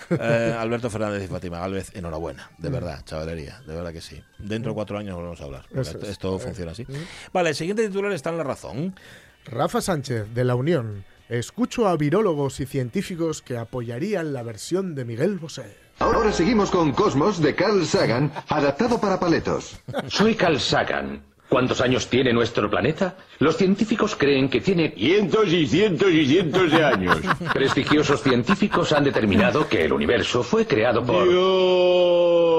[0.10, 2.52] Eh, Alberto Fernández y Fátima Galvez, enhorabuena.
[2.58, 3.62] De verdad, chavalería.
[3.66, 4.22] De verdad que sí.
[4.38, 5.66] Dentro de cuatro años volvemos a hablar.
[5.70, 6.10] porque Eso es.
[6.10, 6.86] Esto funciona así.
[7.32, 8.96] Vale, el siguiente titular está en la razón.
[9.46, 11.06] Rafa Sánchez, de La Unión.
[11.30, 15.76] Escucho a virólogos y científicos que apoyarían la versión de Miguel Bosé.
[16.00, 19.78] Ahora seguimos con Cosmos de Carl Sagan, adaptado para paletos.
[20.08, 21.22] Soy Carl Sagan.
[21.50, 23.16] ¿Cuántos años tiene nuestro planeta?
[23.40, 27.18] Los científicos creen que tiene cientos y cientos y cientos de años.
[27.54, 31.28] Prestigiosos científicos han determinado que el universo fue creado por...
[31.28, 32.58] ¡Dios!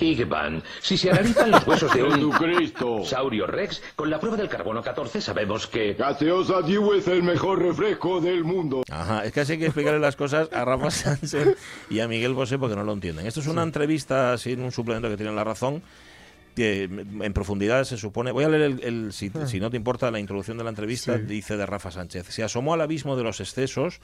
[0.00, 0.62] Big Bang.
[0.80, 2.12] Si se analizan los huesos de un...
[2.12, 3.04] Jesucristo.
[3.04, 5.94] Saurio Rex, con la prueba del carbono 14 sabemos que...
[5.94, 8.82] Gaseosa Dew es el mejor refresco del mundo.
[8.90, 11.56] Ajá, es que así hay que explicarle las cosas a Rafa Sánchez
[11.90, 13.26] y a Miguel Bosé porque no lo entienden.
[13.26, 15.82] Esto es una entrevista, en un suplemento que tiene La Razón,
[16.54, 18.32] que en profundidad se supone...
[18.32, 21.16] Voy a leer, el, el- si, si no te importa, la introducción de la entrevista,
[21.16, 21.22] Sí.
[21.24, 22.26] dice de Rafa Sánchez.
[22.28, 24.00] Se asomó al abismo de los excesos,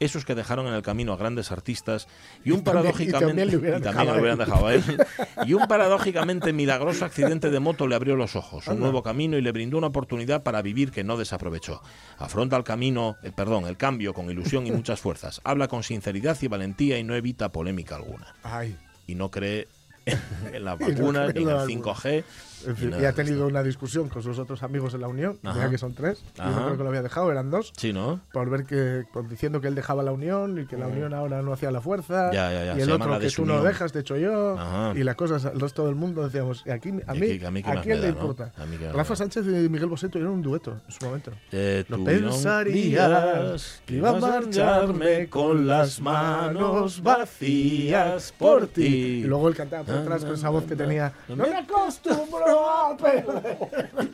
[0.00, 2.08] esos que dejaron en el camino a grandes artistas,
[2.44, 3.26] y un Y paradójicamente...
[3.26, 4.46] también y también dejado hubieran él.
[4.46, 4.82] dejado a él.
[5.46, 9.42] Y un paradójicamente milagroso accidente de moto le abrió los ojos, un nuevo camino y
[9.42, 11.82] le brindó una oportunidad para vivir que no desaprovechó.
[12.18, 15.40] Afronta el camino, el perdón, el cambio con ilusión y muchas fuerzas.
[15.44, 18.34] Habla con sinceridad y valentía y no evita polémica alguna.
[18.42, 18.76] Ay.
[19.06, 19.68] Y no cree
[20.52, 22.24] en las vacunas, ni en el la 5G.
[22.66, 25.08] En fin, nada y ha de tenido una discusión con sus otros amigos en la
[25.08, 25.60] Unión, Ajá.
[25.60, 26.22] ya que son tres.
[26.36, 26.50] Yo Ajá.
[26.52, 27.72] no creo que lo había dejado, eran dos.
[27.76, 28.20] Sí, ¿no?
[28.32, 31.42] Por ver que, por diciendo que él dejaba la Unión y que la Unión ahora
[31.42, 32.28] no hacía la fuerza.
[32.30, 32.34] Mm.
[32.34, 34.58] Ya, ya, ya, Y se el la otro que tú no dejas, te echo yo.
[34.58, 34.92] Ajá.
[34.98, 37.50] Y las cosas, el resto del mundo decíamos, y aquí, a Y mí, aquí- a
[37.50, 38.52] mí ¿a quién le importa?
[38.92, 39.14] Rafa.
[39.14, 41.30] Sánchez y Miguel Bosé tuvieron un dueto en su momento.
[41.52, 48.84] Eh, No pensarías que iba a marcharme con las manos vacías por ti.
[48.84, 51.12] Y luego él cantaba por detrás con esa voz que tenía.
[51.28, 52.53] No me acostumbro
[53.00, 53.58] perder.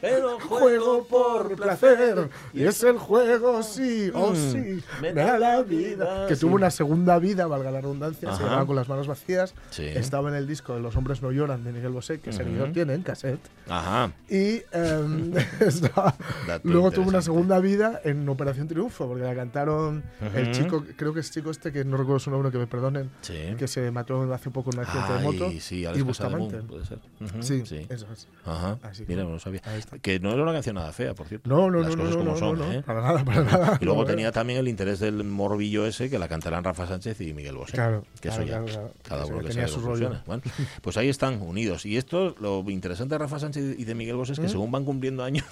[0.00, 2.28] Pero Juego por placer.
[2.52, 4.82] Y es el juego, sí, oh sí.
[5.00, 6.26] Me da la vida.
[6.26, 8.34] Que tuvo una segunda vida, valga la redundancia.
[8.34, 9.54] Se llamaba con las manos vacías.
[9.70, 9.84] Sí.
[9.84, 12.94] Estaba en el disco de Los hombres no lloran de Miguel Bosé, que seguidor tiene
[12.94, 13.40] en cassette.
[13.68, 14.12] Ajá.
[14.28, 14.62] Y
[15.60, 16.14] estaba-
[16.46, 20.02] Dato luego tuvo una segunda vida en Operación Triunfo, porque la cantaron
[20.34, 23.10] el chico, creo que es chico este, que no recuerdo su nombre, que me perdonen,
[23.20, 23.54] Sí.
[23.58, 25.50] que se mató hace poco en un accidente de moto.
[25.60, 26.56] sí, y Alex Bustamante.
[26.58, 26.98] Puede ser.
[27.40, 27.86] Sí.
[27.88, 28.28] eso es.
[28.44, 28.78] Ajá.
[28.82, 29.60] Así que- Mira, no lo sabía.
[30.02, 31.48] Que no era una canción nada fea, por cierto.
[31.48, 32.82] No, no, Las no, cosas no, como no, son, no, ¿eh?
[32.82, 33.78] para nada, para nada.
[33.80, 34.32] Y luego No, tenía eh.
[34.32, 37.72] también el interés del morbillo ese que la cantarán Rafa Sánchez y Miguel Bosé.
[37.72, 38.92] Claro, que claro, eso ya, claro, claro.
[39.02, 40.08] cada uno que tenía sabe su cómo rollo.
[40.08, 40.24] funciona.
[40.26, 40.42] Bueno,
[40.82, 41.84] pues ahí están unidos.
[41.86, 44.50] Y esto, lo interesante de Rafa Sánchez y de Miguel Bosé es que ¿Mm?
[44.50, 45.44] según van cumpliendo años,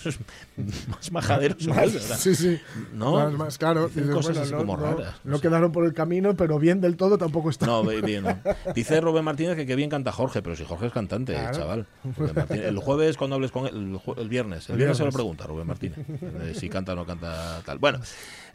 [0.88, 2.58] más majaderos Más- sí, sí.
[2.94, 3.12] ¿No?
[3.14, 3.88] Más, más claro.
[3.88, 5.14] Dicen cosas bueno, así no, como raras.
[5.24, 7.66] No quedaron por el camino, pero bien del todo tampoco está.
[7.66, 8.24] No, bien.
[8.74, 11.86] Dice Rubén Martínez que qué bien canta Jorge, pero si Jorge es cantante, chaval.
[12.16, 12.57] Rubén Martínez.
[12.64, 15.10] El jueves cuando hables con él, el, jue- el viernes, el, El viernes se lo
[15.12, 17.78] pregunta Rubén Martínez, eh, si canta o no canta tal.
[17.78, 18.00] Bueno,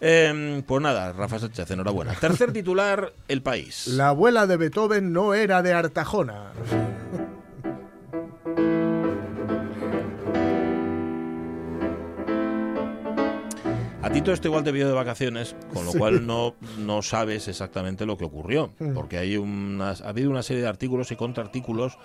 [0.02, 2.13] eh, pues nada, Rafa Sánchez, enhorabuena.
[2.13, 3.88] Tercer titular, El País.
[3.88, 6.52] La abuela de Beethoven no era de Artajona.
[14.02, 15.98] A ti todo esto igual te vio de vacaciones, con lo Sí.
[15.98, 18.94] cual no, no sabes exactamente lo que ocurrió, Mm.
[18.94, 21.98] porque hay unas, ha habido una serie de artículos y contraartículos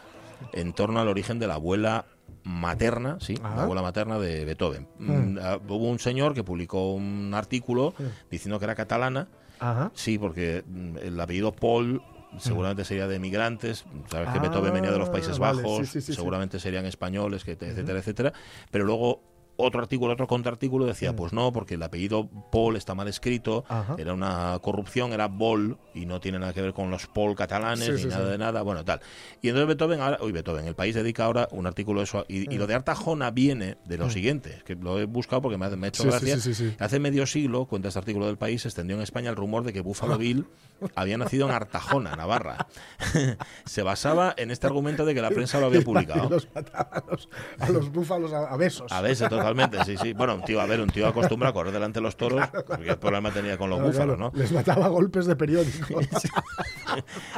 [0.52, 2.06] en torno al origen de la abuela
[2.44, 3.56] materna, sí, Ajá.
[3.56, 4.88] la abuela materna de Beethoven.
[4.98, 5.12] Mm.
[5.12, 7.94] Mm, ah, Hubo un señor que publicó un artículo
[8.30, 9.90] diciendo que era catalana, Ajá.
[9.94, 12.02] sí, porque mm, el apellido Paul
[12.38, 16.00] seguramente sería de migrantes, sabes que Ah, Beethoven venía de los Países vale, Bajos, sí,
[16.00, 18.32] sí, sí, seguramente serían españoles, que, etcétera, etcétera,
[18.70, 19.22] pero luego
[19.58, 23.96] otro artículo, otro contraartículo decía, pues no, porque el apellido Paul está mal escrito, Ajá.
[23.98, 27.84] era una corrupción, era Bol y no tiene nada que ver con los Paul catalanes
[27.86, 28.30] Sí, ni sí, nada sí.
[28.30, 29.00] de nada, bueno, tal.
[29.42, 32.52] Y entonces Beethoven, ahora, uy, Beethoven, el país dedica ahora un artículo de eso, y,
[32.54, 35.70] y lo de Artajona viene de lo siguiente, que lo he buscado porque me ha,
[35.70, 36.08] me ha hecho Mm.
[36.08, 36.36] Gracia.
[36.78, 39.72] Hace medio siglo, cuenta este artículo del país, se extendió en España el rumor de
[39.72, 40.46] que Buffalo Bill
[40.94, 42.66] había nacido en Artajona, Navarra.
[43.64, 46.28] se basaba en este argumento de que la prensa lo había Y publicado.
[46.30, 48.90] los a los, a los búfalos a, a besos.
[48.92, 50.12] A veces, totalmente, sí, sí.
[50.12, 52.90] Bueno, un tío, a ver, un tío acostumbrado a correr delante de los toros, porque
[52.90, 54.18] el problema tenía con los Claro, búfalos.
[54.18, 54.32] ¿no?
[54.34, 56.00] Les mataba golpes de periódico.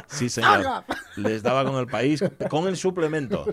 [0.07, 0.85] Sí, señor.
[1.17, 3.45] Les daba con el país, con el suplemento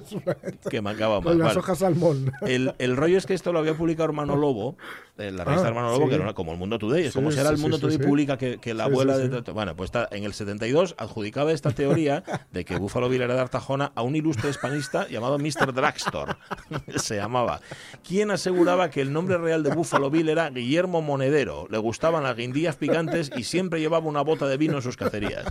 [0.69, 1.21] que marcaba.
[1.21, 1.59] Con las Vale.
[1.59, 2.31] hojas salmón.
[2.41, 4.77] El, el rollo es que esto lo había publicado Hermano Lobo,
[5.17, 6.09] eh, la revista Ah, Hermano Lobo, sí.
[6.09, 7.05] que era como el Mundo Today.
[7.05, 8.03] Es Sí, como si sí, el Mundo Today sí.
[8.03, 9.41] publica que, que la abuela de.
[9.51, 13.41] Bueno, pues está, en el 72 adjudicaba esta teoría de que Búfalo Bill era de
[13.41, 15.73] Artajona a un ilustre hispanista llamado Mr.
[15.73, 16.35] Dragstore.
[16.97, 17.59] Se llamaba.
[18.07, 21.67] Quien aseguraba que el nombre real de Búfalo Bill era Guillermo Monedero.
[21.69, 25.45] Le gustaban las guindillas picantes y siempre llevaba una bota de vino en sus cacerías.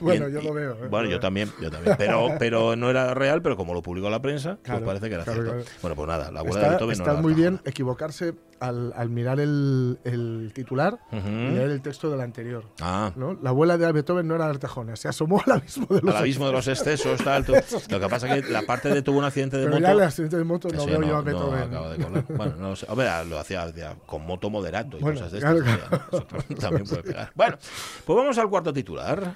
[0.00, 0.88] Bueno, en- yo lo veo, ¿eh?
[0.88, 1.50] Bueno, yo también.
[1.60, 1.96] yo también.
[1.98, 5.14] Pero, pero no era real, pero como lo publicó la prensa, Claro, pues parece que
[5.14, 5.62] era claro, cierto.
[5.62, 5.78] claro.
[5.82, 8.92] Bueno, pues nada, la abuela de Está, Beethoven está no muy era bien equivocarse al,
[8.96, 12.64] al mirar el, el titular leer el texto del anterior.
[12.80, 13.12] Ah.
[13.16, 13.34] ¿no?
[13.42, 16.46] La abuela de Beethoven no era Artejona, se asomó al abismo de los al abismo
[16.46, 17.44] de los excesos, tal.
[17.44, 17.54] tú-
[17.90, 19.86] Lo que pasa es que la parte de tuvo un accidente de Pero moto.
[19.86, 21.62] ya el accidente de moto no veo ya yo a no Beethoven.
[21.62, 21.96] acaba de.
[22.34, 22.86] Bueno, no lo sé.
[22.88, 23.72] Hombre, lo hacía,
[24.06, 25.62] con moto moderato y Bueno, cosas de estas.
[25.62, 26.04] claro.
[26.48, 27.30] Eso también puede pegar.
[27.34, 27.56] Bueno,
[28.04, 29.34] pues vamos al cuarto titular.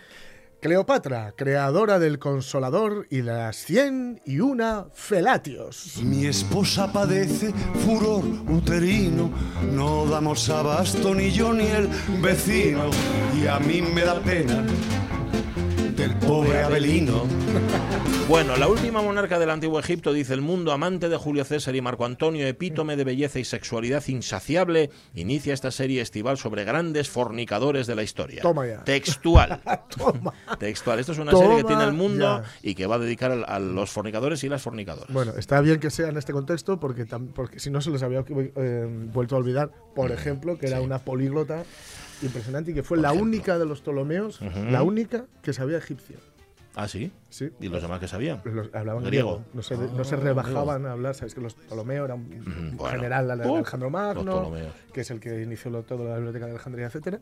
[0.60, 6.00] Cleopatra, creadora del Consolador y las 100 y una felatios.
[6.02, 7.54] Mi esposa padece
[7.86, 9.30] furor uterino,
[9.72, 11.88] no damos abasto ni yo ni el
[12.20, 12.90] vecino,
[13.42, 14.66] y a mí me da pena
[16.00, 17.26] del pobre Abelino.
[18.26, 21.82] Bueno, la última monarca del antiguo Egipto, dice el mundo, amante de Julio César y
[21.82, 27.86] Marco Antonio, epítome de belleza y sexualidad insaciable, inicia esta serie estival sobre grandes fornicadores
[27.86, 28.40] de la historia.
[28.40, 28.82] Toma ya.
[28.82, 29.60] Textual.
[30.58, 31.00] Textual.
[31.00, 32.44] Esto es una serie que Toma tiene el mundo ya.
[32.62, 35.12] y que va a dedicar a, los fornicadores y las fornicadoras.
[35.12, 38.24] Bueno, está bien que sea en este contexto porque, porque si no se les había
[38.30, 41.64] eh, vuelto a olvidar, por ejemplo, que era una políglota
[42.22, 44.40] impresionante y que fue la única de los Ptolomeos,
[44.70, 46.16] la única que sabía egipcio.
[46.74, 47.12] ¿Ah, sí?
[47.30, 47.50] Sí.
[47.60, 48.40] ¿Y los demás que sabían?
[48.44, 49.36] Los- hablaban Griego.
[49.38, 49.44] griego.
[49.54, 51.14] No se, no se Ah, rebajaban a hablar.
[51.14, 52.90] Sabes que los Ptolomeos eran un bueno.
[52.96, 54.52] general de Uh, Alejandro Magno,
[54.92, 57.20] que es el que inició lo- toda la biblioteca de Alejandría, etcétera.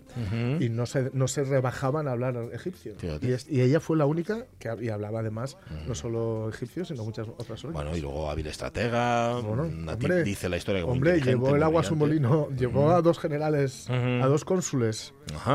[0.61, 2.95] Y no se, no se rebajaban a hablar egipcio.
[3.21, 5.57] Y, es- y ella fue la única que y hablaba además
[5.87, 7.85] no solo egipcio, sino muchas otras lenguas.
[7.85, 11.83] Bueno, y luego hábil estratega, Bueno, hombre, dice la historia que Hombre, llevó el agua
[11.83, 15.13] a su molino, llevó a dos generales, a dos cónsules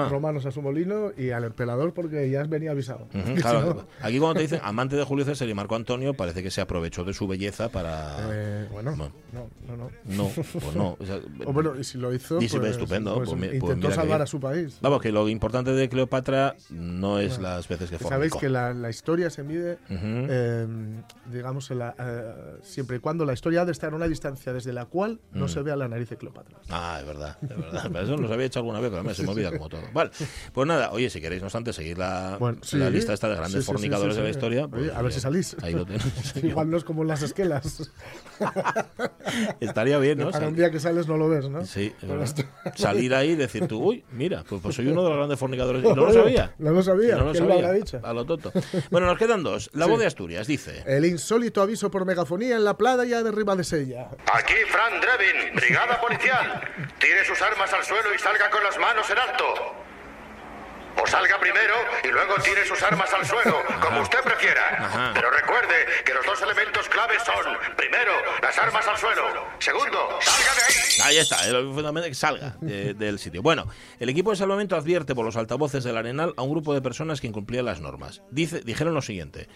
[0.10, 3.08] romanos a su molino y al emperador porque ya venía avisado.
[3.43, 6.62] Claro, aquí cuando te dicen amante de Julio César y Marco Antonio, parece que se
[6.62, 8.18] aprovechó de su belleza para...
[8.32, 9.14] eh, bueno, Bueno.
[9.34, 9.89] no, no, no.
[10.06, 10.98] No, pues no.
[11.00, 13.16] O sea, O bueno, y si lo hizo, y si pues, estupendo.
[13.16, 14.78] pues pues pues intentó salvar a su país.
[14.82, 18.10] Vamos, que lo importante de Cleopatra no es Bueno, las veces que fornicó.
[18.16, 20.68] Sabéis que la, la historia se mide, eh,
[21.32, 24.54] digamos, en la- eh, siempre y cuando la historia ha de estar a una distancia
[24.54, 25.50] desde la cual no Mm.
[25.50, 26.58] se vea la nariz de Cleopatra.
[26.70, 27.84] Ah, es verdad, es verdad.
[27.91, 29.82] Pero eso nos había hecho alguna vez, pero a mí se me olvida como todo.
[29.94, 30.12] Vale,
[30.54, 32.78] pues nada, oye, si queréis, no obstante, seguir la, Bueno, sí.
[32.78, 34.66] la lista esta de grandes sí, fornicadores sí, de historia.
[34.66, 35.56] Oye, pues, a ver si salís.
[35.64, 36.36] Ahí lo tenéis.
[36.44, 37.90] Igual no es como en las esquelas.
[39.60, 40.32] Estaría bien, ¿no?
[40.32, 41.66] Para un día que sales no lo ves, ¿no?
[41.66, 41.94] Sí,
[42.76, 45.84] salir ahí y decir tú, uy, mira, pues, pues soy uno de los grandes fornicadores.
[45.84, 46.54] No lo sabía.
[46.58, 47.18] No lo sabía.
[47.18, 47.66] No lo ¿Quién lo sabía.
[47.68, 48.00] habrá dicho?
[48.04, 48.52] A lo tonto.
[48.92, 49.70] Bueno, nos quedan dos.
[49.74, 49.92] La Sí.
[49.92, 50.84] voz de Asturias dice.
[50.86, 54.10] El insólito aviso por megafonía en la playa de Ribadesella.
[54.34, 56.62] Aquí Fran Drevin, brigada policial.
[57.00, 59.46] Tire sus armas al suelo y salga con las manos en alto.
[61.02, 61.74] O salga primero
[62.04, 64.86] y luego tire sus armas al suelo, como usted prefiera.
[64.86, 65.12] Ajá.
[65.14, 65.76] Pero recuerde
[66.06, 69.24] que los dos elementos claves son, primero, las armas al suelo.
[69.60, 70.74] Segundo, salga de ahí.
[71.06, 73.41] Ahí está, el fundamental que salga de- del sitio.
[73.41, 73.68] Bueno,
[74.00, 77.20] el equipo de salvamento advierte por los altavoces del Arenal a un grupo de personas
[77.22, 78.22] que incumplían las normas.
[78.32, 79.48] Dice, dijeron lo siguiente.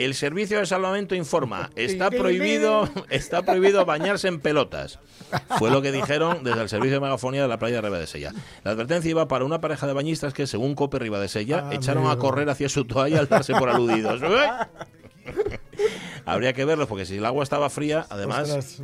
[0.00, 4.98] El servicio de salvamento informa, está prohibido, está prohibido bañarse en pelotas.
[5.58, 8.32] Fue lo que dijeron desde el servicio de megafonía de la playa de Ribadesella.
[8.64, 12.16] La advertencia iba para una pareja de bañistas que, según Cope Ribadesella, Ah, echaron a
[12.16, 14.22] correr hacia su toalla al darse por aludidos.
[16.26, 18.82] Habría que verlos, porque si el agua estaba fría, además, Ostras.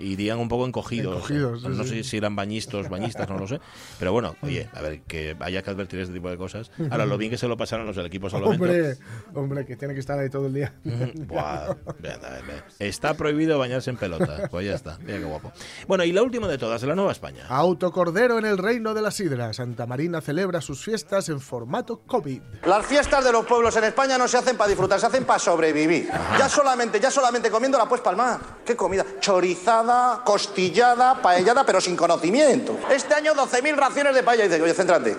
[0.00, 1.16] irían un poco encogidos.
[1.16, 1.88] Encogidos, sí, no sí.
[1.90, 3.60] sé si eran bañistas, bañistas, no lo sé.
[3.98, 6.70] Pero bueno, oye, a ver, que haya que advertir este tipo de cosas.
[6.90, 8.64] Ahora, lo bien que se lo pasaron los del equipo salvamento.
[8.64, 8.96] hombre,
[9.34, 10.74] hombre, que tiene que estar ahí todo el día.
[10.84, 12.62] Buah, ver, ven.
[12.78, 14.48] Está prohibido bañarse en pelota.
[14.50, 15.52] Pues ya está, mira qué guapo.
[15.86, 17.44] Bueno, y la última de todas, la Nueva España.
[17.48, 19.52] Autocordero en el reino de la sidra.
[19.52, 22.40] Santa Marina celebra sus fiestas en formato COVID.
[22.66, 25.38] Las fiestas de los pueblos en España no se hacen para disfrutar, se hacen para
[25.38, 26.08] sobrevivir.
[26.38, 28.38] Ya solamente, ya solamente comiéndola pues palmar.
[28.64, 29.04] ¿Qué comida?
[29.20, 32.78] Chorizada, costillada, paellada, pero sin conocimiento.
[32.90, 34.44] Este año 12.000 raciones de paella.
[34.44, 35.16] Y dice, oye, céntrate.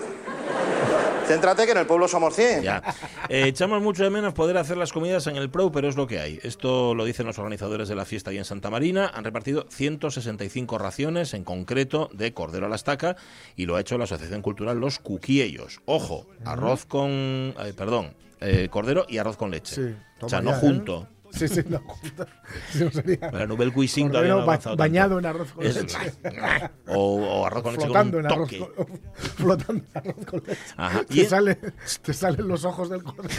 [1.26, 2.62] Céntrate que en el pueblo somos 100.
[2.62, 2.82] Ya.
[3.28, 6.08] Eh, echamos mucho de menos poder hacer las comidas en el Pro, pero es lo
[6.08, 6.40] que hay.
[6.42, 9.12] Esto lo dicen los organizadores de la fiesta ahí en Santa Marina.
[9.14, 13.14] Han repartido 165 raciones, en concreto de cordero a la estaca,
[13.54, 15.80] y lo ha hecho la Asociación Cultural Los Cuquiellos.
[15.84, 17.10] Ojo, arroz con.
[17.10, 19.74] eh, perdón, eh, cordero y arroz con leche.
[19.76, 21.06] Sí, o sea, no ya, junto.
[21.32, 22.26] Sí, sí, no, junto.
[22.72, 23.30] Sí, no sería.
[23.32, 25.18] La Nouvelle Cuisine todavía no ha ba- bañado tanto.
[25.20, 25.96] en arroz con leche.
[26.88, 28.74] O, o arroz con leche Flotando con en un arroz toque.
[28.74, 29.00] con,
[29.36, 30.60] flotando en arroz con leche.
[30.76, 31.04] Ajá.
[31.04, 31.54] Te, Y- sale,
[32.02, 33.30] te salen los ojos del cordero.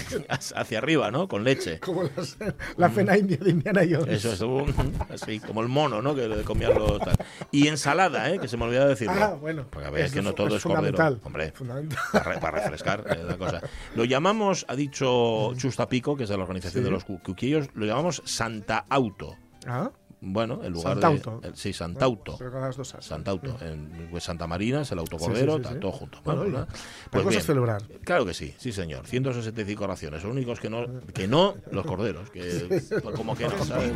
[0.56, 1.28] Hacia arriba, ¿no?
[1.28, 1.80] Con leche.
[1.80, 2.38] Como las-
[2.78, 4.24] la cena india de Indiana Jones.
[4.26, 6.16] Eso es un- así, como el mono, ¿no?
[6.16, 7.16] Que le comían los tal.
[7.52, 8.40] Y ensalada, ¿eh?
[8.40, 9.14] Que se me olvidaba decirlo.
[9.22, 9.66] Ah, bueno.
[9.70, 11.20] Porque a ver, es que no todo es es, cordero.
[11.24, 12.00] Hombre, Fundamental.
[12.12, 13.62] para, para refrescar eh, la cosa.
[13.96, 16.86] Lo llamamos, ha dicho Chusta Pico, que es de la organización Sí.
[16.86, 19.36] de los cu- cuquillos, lo llamamos Santa Auto.
[19.68, 19.92] Ah,
[20.24, 21.40] bueno, el lugar Santauto.
[21.42, 21.48] de...
[21.50, 22.38] el- sí, Santauto.
[22.54, 23.04] Las dos as.
[23.04, 23.58] Santauto.
[23.62, 25.80] En pues, Santa Marina es el autocordero, Sí, sí, sí, sí.
[25.80, 26.22] todo junto.
[26.24, 27.40] Bueno, Bueno, Pues cosas bien.
[27.42, 27.82] que celebrar.
[28.04, 29.08] Claro que sí, sí señor.
[29.08, 30.24] 165 raciones.
[30.24, 32.30] Los únicos que no, que no los corderos.
[32.30, 33.92] Que, pues, como que no, ¿sabes?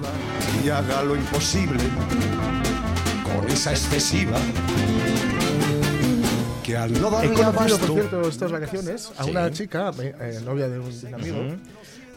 [0.63, 1.83] y haga lo imposible
[3.23, 4.39] con esa excesiva
[6.63, 9.29] que al no He darle conocido, abasto por cierto, estas vacaciones a Sí.
[9.29, 11.55] una chica, eh, novia de un, de un amigo, Ujú.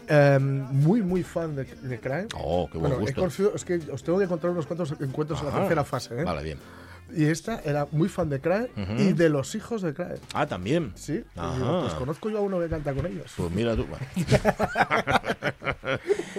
[0.08, 2.26] Eh, muy, muy fan de, de Crime.
[2.36, 3.20] Oh, qué buen Bueno, he gusto.
[3.20, 5.60] conocido- es que os tengo que contar unos cuantos encuentros en la Ajá.
[5.60, 6.20] tercera fase.
[6.20, 6.24] ¿eh?
[6.24, 6.58] Vale, bien.
[7.14, 8.40] Y esta era muy fan de
[8.76, 8.92] Ujú.
[8.98, 10.16] y de los hijos de Crime.
[10.34, 10.92] Ah, también.
[10.94, 13.32] Sí, digo, pues conozco yo a uno que canta con ellos.
[13.36, 13.86] Pues mira tú.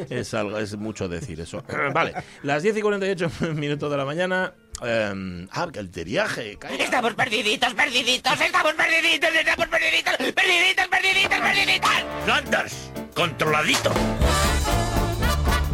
[0.10, 1.64] es, algo, es mucho decir eso.
[1.94, 2.14] vale,
[2.44, 4.54] las 10 y 48 minutos de la mañana.
[4.84, 6.58] eh, ah, que el viaje.
[6.80, 11.90] Estamos perdiditos, perdiditos, estamos perdiditos, estamos perdiditos, perdiditos, perdiditos, perdiditos.
[12.26, 13.92] Flanders, controladito.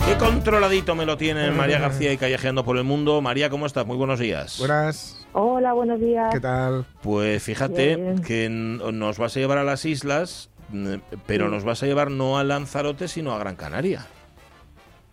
[0.06, 3.22] Qué controladito me lo tienen María García y Callejeando por el Mundo.
[3.22, 3.86] María, ¿cómo estás?
[3.88, 4.58] Muy buenos días.
[4.60, 5.26] Buenas.
[5.34, 6.32] Hola, buenos días.
[6.32, 6.86] ¿Qué tal?
[7.02, 8.22] Pues fíjate Bien.
[8.22, 10.50] que nos vas a llevar a las islas,
[11.26, 11.52] pero Sí.
[11.52, 14.06] nos vas a llevar no a Lanzarote, sino a Gran Canaria.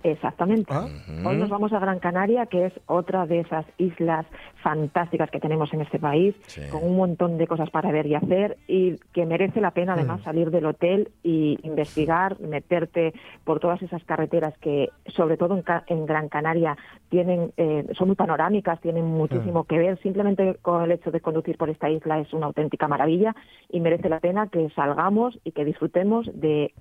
[0.03, 0.73] Exactamente.
[0.75, 0.87] Ah.
[1.25, 4.27] Hoy nos vamos a Gran Canaria, que es otra de esas islas
[4.63, 6.61] fantásticas que tenemos en este país, Sí.
[6.71, 10.21] con un montón de cosas para ver y hacer, y que merece la pena además
[10.21, 10.25] Mm.
[10.25, 13.13] salir del hotel y investigar, meterte
[13.45, 16.77] por todas esas carreteras que, sobre todo en, Ca- en Gran Canaria,
[17.09, 19.99] tienen, eh, son muy panorámicas, tienen muchísimo que ver.
[20.03, 23.35] Simplemente con el hecho de conducir por esta isla es una auténtica maravilla
[23.69, 26.73] y merece la pena que salgamos y que disfrutemos de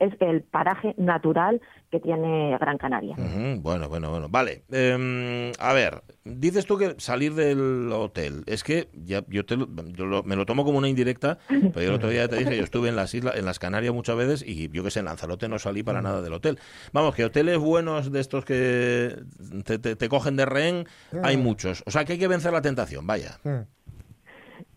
[0.00, 3.14] es el paraje natural que tiene Gran Canaria.
[3.62, 4.28] Bueno, bueno, bueno.
[4.28, 4.62] Vale.
[4.70, 8.42] em, a ver, dices tú que salir del hotel.
[8.46, 11.80] Es que ya yo, te lo- yo lo- me lo tomo como una indirecta, pero
[11.82, 14.16] yo el otro día te dije, yo estuve en las islas, en las Canarias muchas
[14.16, 16.58] veces y yo que sé, en Lanzarote no salí para nada del hotel.
[16.92, 19.16] Vamos, que hoteles buenos de estos que
[19.64, 20.86] te, te- te cogen de rehén,
[21.22, 21.82] hay muchos.
[21.86, 23.38] O sea, que hay que vencer la tentación, vaya.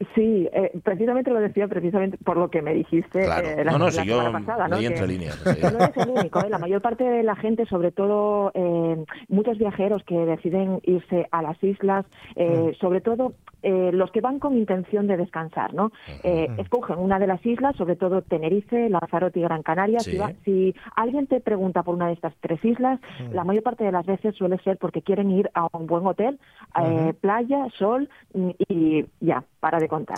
[0.04, 0.16] Mm.
[0.16, 3.48] Sí, eh, precisamente lo decía precisamente por lo que me dijiste Claro.
[3.48, 4.78] eh, la, no, no, la si yo semana pasada, ¿no?
[4.78, 5.36] entre líneas.
[5.36, 5.62] sí.
[5.74, 6.50] No eres el único, ¿eh?
[6.50, 11.42] la mayor parte de la gente, sobre todo eh, muchos viajeros que deciden irse a
[11.42, 13.34] las islas, eh, sobre todo
[13.64, 15.92] eh, los que van con intención de descansar, ¿no?
[16.24, 20.00] Eh, escogen una de las islas, sobre todo Tenerife, Lanzarote y Gran Canaria.
[20.00, 20.12] Sí.
[20.12, 23.00] Si, va- si alguien te pregunta por una de estas tres islas,
[23.32, 26.40] la mayor parte de las veces suele ser porque quieren ir a un buen hotel,
[26.82, 30.18] eh, playa, sol mm, y ya, para de contar.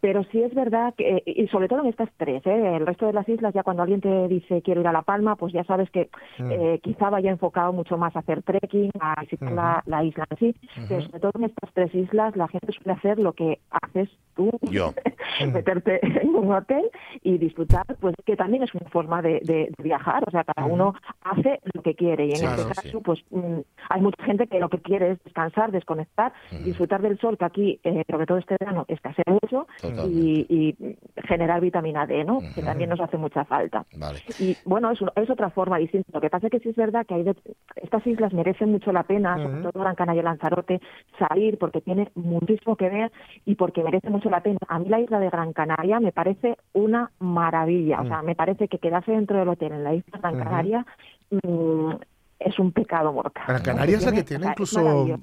[0.00, 2.76] Pero sí es verdad que, y sobre todo en estas tres, ¿eh?
[2.76, 5.34] el resto de las islas, ya cuando alguien te dice quiero ir a La Palma,
[5.36, 6.08] pues ya sabes que
[6.38, 10.36] eh, quizá vaya enfocado mucho más a hacer trekking, a visitar la, la isla en
[10.38, 10.56] sí.
[10.88, 14.50] Pero sobre todo en estas tres islas, la gente suele hacer lo que haces tú,
[14.62, 14.94] Yo.
[15.52, 16.90] meterte en un hotel
[17.22, 20.24] y disfrutar, pues que también es una forma de, de- de viajar.
[20.26, 22.98] O sea, cada uno hace lo que quiere y en este caso, sí.
[23.04, 23.58] pues mm,
[23.90, 26.32] hay mucha gente que lo que quiere es descansar, desconectar,
[26.64, 29.66] disfrutar del sol, que aquí, eh, sobre todo este verano, escasea mucho,
[30.08, 32.38] y, y generar vitamina D, ¿no?
[32.54, 33.84] Que también nos hace mucha falta.
[33.96, 34.18] Vale.
[34.38, 36.10] Y bueno, es, otra forma distinta.
[36.12, 37.34] Lo que pasa es que sí es verdad que hay de-
[37.76, 40.80] estas islas merecen mucho la pena, sobre todo Gran Canaria y Lanzarote,
[41.18, 43.12] salir porque tiene muchísimo que ver
[43.44, 44.58] y porque merece mucho la pena.
[44.68, 48.00] A mí la isla de Gran Canaria me parece una maravilla.
[48.00, 50.44] O sea, me parece que quedarse dentro del hotel en la isla de Gran.
[50.44, 50.86] Canaria
[51.30, 51.92] mm,
[52.38, 53.44] es un pecado mortal.
[53.48, 54.80] Gran Canaria es la que tiene incluso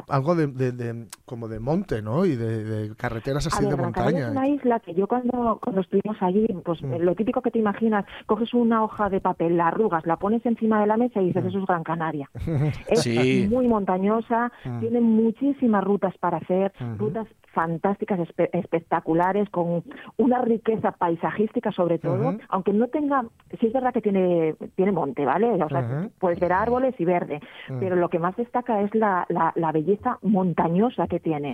[0.09, 2.25] algo de, de- de- como de monte, ¿no?
[2.25, 4.41] Y de, de carreteras A así ver, de Gran Canaria montaña.
[4.41, 6.93] es una isla que yo cuando, cuando estuvimos allí, pues Mm.
[6.93, 10.45] eh, lo típico que te imaginas, coges una hoja de papel, la arrugas, la pones
[10.45, 12.29] encima de la mesa y dices, eso es Gran Canaria.
[12.89, 13.47] Es Sí.
[13.49, 14.79] muy montañosa, Mm.
[14.79, 19.83] tiene muchísimas rutas para hacer, rutas fantásticas, espe- espectaculares, con
[20.17, 23.23] una riqueza paisajística sobre todo, aunque no tenga,
[23.59, 25.51] sí es verdad que tiene, tiene monte, ¿vale?
[25.63, 27.39] O sea, puedes ver árboles y verde,
[27.69, 27.79] Mm.
[27.79, 31.53] pero lo que más destaca es la, la, la belleza montañosa que tiene.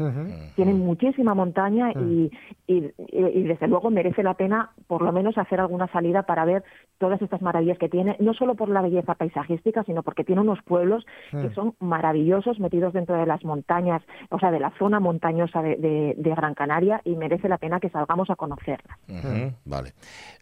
[0.55, 2.31] Tiene muchísima montaña y,
[2.67, 6.45] y, y- y desde luego merece la pena por lo menos hacer alguna salida para
[6.45, 6.63] ver
[6.97, 10.61] todas estas maravillas que tiene, no solo por la belleza paisajística, sino porque tiene unos
[10.63, 11.53] pueblos que Mm.
[11.53, 16.15] son maravillosos metidos dentro de las montañas, o sea, de la zona montañosa de, de-
[16.17, 18.97] de Gran Canaria y merece la pena que salgamos a conocerla.
[19.07, 19.93] Ujú, Vale.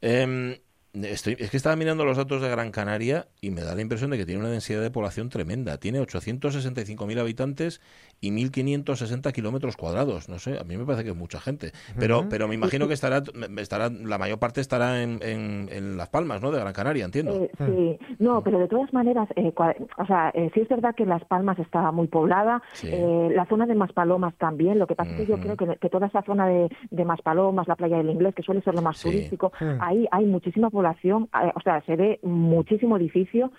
[0.01, 0.55] Em,
[1.03, 4.09] estoy, es que estaba mirando los datos de Gran Canaria y me da la impresión
[4.11, 5.77] de que tiene una densidad de población tremenda.
[5.77, 7.81] Tiene 865.000 habitantes
[8.19, 10.29] y 1.560 kilómetros cuadrados.
[10.29, 11.71] No sé, a mí me parece que es mucha gente.
[11.99, 13.21] Pero, pero me imagino que estará,
[13.57, 16.51] estará la mayor parte estará en, en- en Las Palmas, ¿no?
[16.51, 17.33] De Gran Canaria, entiendo.
[17.33, 20.95] Eh, sí, no, pero de todas maneras, eh, cua- o sea, eh, sí es verdad
[20.95, 22.87] que Las Palmas está muy poblada, Sí.
[22.91, 25.89] eh, la zona de Maspalomas también, lo que pasa es que yo creo que, que
[25.89, 28.97] toda esa zona de, de Maspalomas, la playa del Inglés, que suele ser lo más
[28.97, 29.09] Sí.
[29.09, 29.81] turístico, Mm.
[29.81, 30.86] ahí hay muchísima población,
[31.33, 33.51] eh, o sea, se ve muchísimo edificio,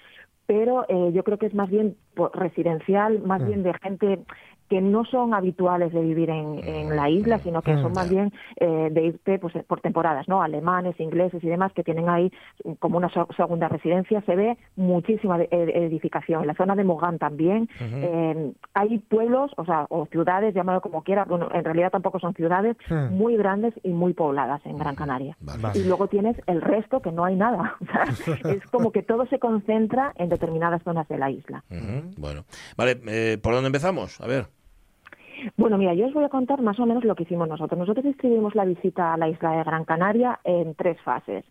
[0.46, 4.18] pero eh, yo creo que es más bien por- residencial, más bien de gente
[4.68, 8.32] que no son habituales de vivir en, en la isla, sino que son más bien
[8.56, 10.42] eh, de irte pues, por temporadas, ¿no?
[10.42, 12.30] Alemanes, ingleses y demás que tienen ahí
[12.78, 14.20] como una so- segunda residencia.
[14.22, 16.42] Se ve muchísima edificación.
[16.42, 17.68] En la zona de Mogán también.
[17.80, 22.34] Eh, hay pueblos, o sea, o ciudades, llámalo como quieras, bueno, en realidad tampoco son
[22.34, 22.76] ciudades,
[23.10, 25.36] muy grandes y muy pobladas en Gran Canaria.
[25.74, 27.76] Y luego tienes el resto que no hay nada.
[28.48, 31.64] Es como que todo se concentra en determinadas zonas de la isla.
[32.16, 32.44] Bueno,
[32.76, 34.20] vale, eh, ¿por dónde empezamos?
[34.20, 34.46] A ver.
[35.56, 37.78] Bueno, mira, yo os voy a contar más o menos lo que hicimos nosotros.
[37.78, 41.44] Nosotros distribuimos la visita a la isla de Gran Canaria en tres fases.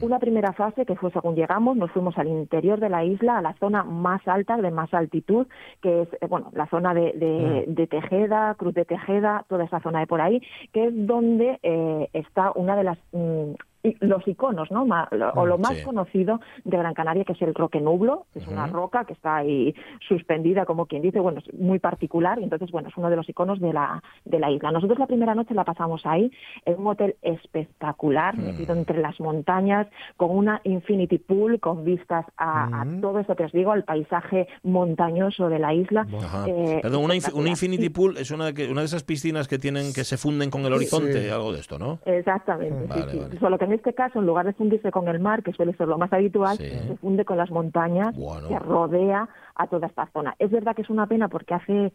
[0.00, 3.42] Una primera fase que fue según llegamos, nos fuimos al interior de la isla, a
[3.42, 5.46] la zona más alta, de más altitud,
[5.80, 9.80] que es, eh, bueno, la zona de, de- de Tejeda, Cruz de Tejeda, toda esa
[9.80, 10.40] zona de por ahí,
[10.72, 12.98] que es donde eh, está una de las...
[13.12, 13.52] mm,
[14.00, 14.86] los iconos, ¿no?
[14.86, 15.84] Ma- lo- o lo más Sí.
[15.84, 19.36] conocido de Gran Canaria, que es el Roque Nublo, que es una roca que está
[19.36, 19.74] ahí
[20.06, 23.28] suspendida, como quien dice, bueno, es muy particular, y entonces, bueno, es uno de los
[23.28, 24.70] iconos de la, de la isla.
[24.70, 26.30] Nosotros la primera noche la pasamos ahí,
[26.64, 32.82] en un hotel espectacular, metido entre las montañas, con una infinity pool, con vistas a,
[32.82, 36.06] a todo eso que os digo, al paisaje montañoso de la isla.
[36.46, 39.58] Eh, Perdón, una, una Infinity Pool es una de, que- una de esas piscinas que
[39.58, 41.28] tienen que se funden con el horizonte, Sí.
[41.30, 41.98] algo de esto, ¿no?
[42.04, 43.18] Exactamente, Vale, sí, sí.
[43.18, 43.38] vale.
[43.40, 45.88] Solo que en este caso, en lugar de fundirse con el mar, que suele ser
[45.88, 48.46] lo más habitual, se funde con las montañas Bueno.
[48.48, 50.34] que rodea a toda esta zona.
[50.38, 51.90] Es verdad que es una pena porque hace,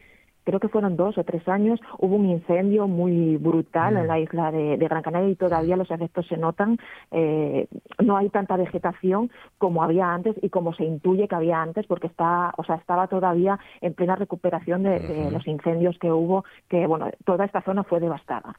[0.47, 3.97] creo que fueron dos o tres años, hubo un incendio muy brutal Mm.
[3.97, 6.77] en la isla de, de Gran Canaria y todavía los efectos se notan.
[7.11, 7.67] Eh,
[8.01, 12.07] no hay tanta vegetación como había antes y como se intuye que había antes porque
[12.07, 14.97] está, o sea, estaba todavía en plena recuperación de,
[15.31, 18.55] los incendios que hubo, que bueno, toda esta zona fue devastada.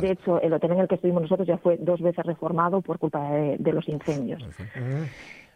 [0.00, 2.98] De hecho, el hotel en el que estuvimos nosotros ya fue dos veces reformado por
[2.98, 4.42] culpa de, de los incendios.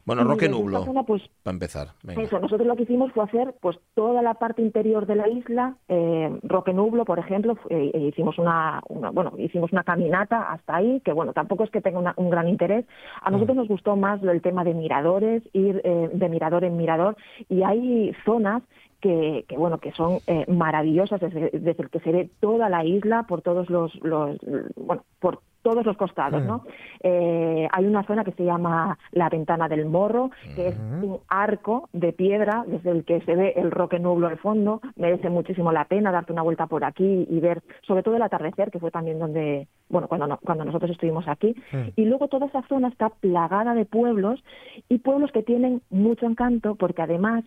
[0.05, 1.89] Bueno, Roque Nublo, zona, pues, para empezar.
[2.03, 2.23] Venga.
[2.23, 5.77] eso, nosotros lo que hicimos fue hacer pues toda la parte interior de la isla,
[5.89, 10.77] eh, Roque Nublo, por ejemplo, fue- eh, hicimos una, una- bueno, hicimos una caminata hasta
[10.77, 12.85] ahí, que bueno, tampoco es que tenga una- un gran interés.
[13.21, 17.17] A nosotros nos gustó más el tema de miradores, ir eh, de mirador en mirador,
[17.49, 18.63] y hay zonas
[19.01, 22.85] que, que, bueno que son eh, maravillosas desde, desde el que se ve toda la
[22.85, 24.37] isla por todos los, los
[24.77, 26.65] bueno por todos los costados, ¿no?
[27.03, 31.89] Eh, hay una zona que se llama la Ventana del Morro, que es un arco
[31.93, 34.81] de piedra desde el que se ve el Roque Nublo al fondo.
[34.97, 38.71] Merece muchísimo la pena darte una vuelta por aquí y ver, sobre todo el atardecer,
[38.71, 41.55] que fue también donde, bueno, cuando, no- cuando nosotros estuvimos aquí.
[41.97, 44.43] Y luego toda esa zona está plagada de pueblos
[44.89, 47.45] y pueblos que tienen mucho encanto porque además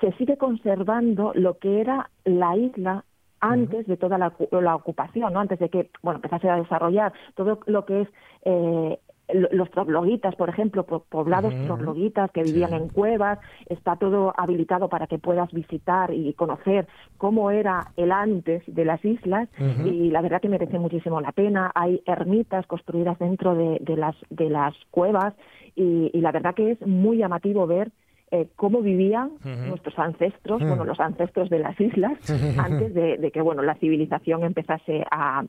[0.00, 3.04] se sigue conservando lo que era la isla
[3.52, 5.40] antes de toda la, la ocupación, ¿no?
[5.40, 8.08] antes de que bueno empezase a desarrollar todo lo que es
[8.44, 8.98] eh,
[9.32, 11.64] lo- los troglodytas, por ejemplo, po- poblados Ujú.
[11.66, 13.38] troglodytas que vivían en cuevas,
[13.70, 16.86] está todo habilitado para que puedas visitar y conocer
[17.16, 19.48] cómo era el antes de las islas
[19.86, 21.72] y la verdad que merece muchísimo la pena.
[21.74, 25.32] Hay ermitas construidas dentro de, de las, de las cuevas
[25.74, 27.90] y, y la verdad que es muy llamativo ver
[28.30, 29.32] eh, cómo vivían
[29.68, 32.18] nuestros ancestros, bueno, los ancestros de las islas,
[32.58, 35.44] antes de, de que bueno la civilización empezase a,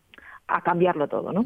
[0.48, 1.43] a cambiarlo todo, ¿no?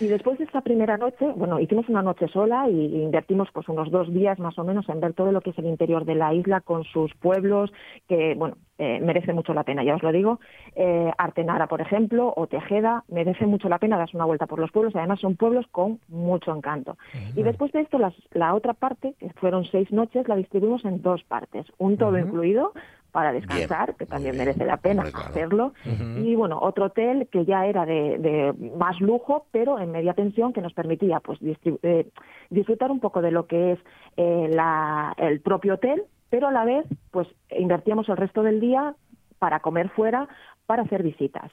[0.00, 3.90] Y después de esta primera noche, bueno, hicimos una noche sola y invertimos pues unos
[3.90, 6.32] dos días más o menos en ver todo lo que es el interior de la
[6.32, 7.72] isla con sus pueblos,
[8.06, 10.38] que bueno, eh, merece mucho la pena, ya os lo digo.
[10.76, 14.70] Eh, Artenara, por ejemplo, o Tejeda, merece mucho la pena darse una vuelta por los
[14.70, 16.96] pueblos, además son pueblos con mucho encanto.
[17.34, 21.02] Y después de esto, las- la otra parte, que fueron seis noches, la distribuimos en
[21.02, 22.72] dos partes, un todo incluido
[23.12, 25.72] para descansar, que también merece la pena hacerlo,
[26.14, 30.52] y bueno, otro hotel que ya era de, de más lujo, pero en media pensión,
[30.52, 32.08] que nos permitía pues distribu- eh,
[32.50, 33.78] disfrutar un poco de lo que es
[34.16, 38.94] eh, la- el propio hotel, pero a la vez pues invertíamos el resto del día
[39.38, 40.28] para comer fuera,
[40.68, 41.50] para hacer visitas.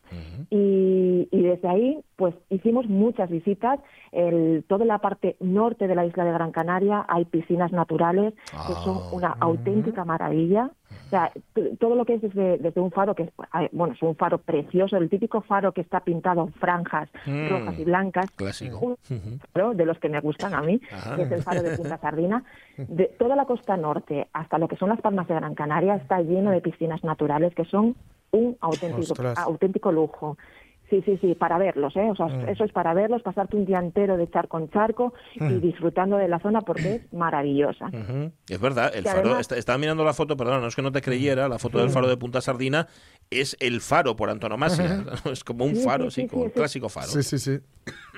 [0.50, 3.80] y, y desde ahí, pues hicimos muchas visitas.
[4.12, 8.34] El, toda la parte norte de la isla de Gran Canaria hay piscinas naturales
[8.68, 10.70] que son una auténtica maravilla.
[11.06, 11.32] O sea,
[11.80, 13.30] todo lo que es desde, desde un faro que es,
[13.72, 17.50] bueno, es un faro precioso, el típico faro que está pintado en franjas Mm.
[17.50, 18.32] rojas y blancas.
[18.32, 18.98] Clásico.
[19.10, 21.16] Un faro de los que me gustan a mí, Ajá.
[21.16, 22.44] que es el faro de Punta Sardina.
[22.78, 26.20] De toda la costa norte hasta lo que son las palmas de Gran Canaria está
[26.22, 27.96] lleno de piscinas naturales que son
[28.36, 29.38] un auténtico, Ostras.
[29.38, 30.38] auténtico lujo.
[30.88, 32.08] Sí, sí, sí, para verlos, ¿eh?
[32.12, 32.48] O sea, Mm.
[32.48, 35.60] eso es para verlos, pasarte un día entero de charco en charco y Mm.
[35.62, 37.88] disfrutando de la zona porque es maravillosa.
[37.88, 38.32] Ujú.
[38.48, 40.84] Es verdad, el Que faro, además- está- estaba mirando la foto, perdón, no es que
[40.84, 42.88] no te creyera, la foto del faro de Punta Sardina
[43.32, 46.46] es el faro por antonomasia, es como un Sí, faro, sí, sí, sí, como sí,
[46.46, 46.56] un sí.
[46.60, 47.08] clásico faro.
[47.08, 47.60] Sí, sí, sí.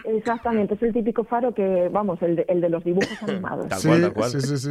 [0.04, 3.68] Exactamente, es el típico faro que, vamos, el de, el de los dibujos animados.
[3.70, 4.30] Tal Sí, cual, tal cual.
[4.32, 4.70] sí, sí, sí.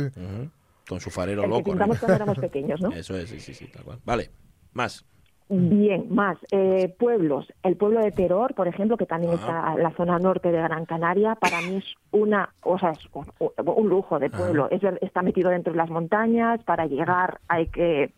[0.89, 1.61] Con su farero El que loco.
[1.61, 1.73] ¿no?
[1.73, 2.91] pintamos cuando éramos pequeños, ¿no?
[2.93, 3.99] Eso es, sí, sí, sí, tal cual.
[4.05, 4.31] Vale,
[4.75, 5.05] más.
[5.49, 7.47] Bien, más eh, pueblos.
[7.63, 10.87] El pueblo de Teror, por ejemplo, que también está en la zona norte de Gran
[10.87, 13.27] Canaria, para mí es una, o sea, es un,
[13.65, 14.69] un lujo de pueblo.
[14.71, 16.63] Es está metido dentro de las montañas.
[16.65, 18.13] Para llegar hay que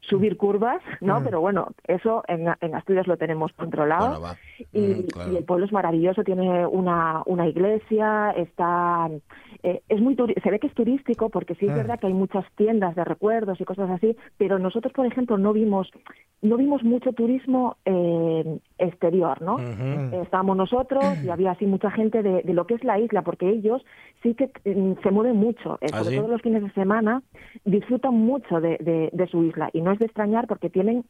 [0.00, 1.20] subir curvas, ¿no?
[1.20, 1.24] Mm.
[1.24, 4.20] Pero bueno, eso en, en Asturias lo tenemos controlado.
[4.20, 4.34] Bueno.
[4.72, 5.32] Y, Mm, claro.
[5.32, 9.08] y el pueblo es maravilloso, tiene una, una iglesia, está
[9.62, 11.76] eh, es muy se ve que es turístico porque sí es Mm.
[11.76, 15.52] verdad que hay muchas tiendas de recuerdos y cosas así, pero nosotros por ejemplo no
[15.52, 15.90] vimos
[16.42, 19.58] no vimos mucho turismo eh, exterior, ¿no?
[19.60, 23.22] Eh, Estábamos nosotros y había así mucha gente de, de lo que es la isla,
[23.22, 23.84] porque ellos
[24.22, 26.16] sí que mm, se mueven mucho, eh, ¿Ah, sobre sí?
[26.16, 27.22] todo los fines de semana,
[27.64, 31.04] disfrutan mucho de, de- de su isla y no es de extrañar porque tienen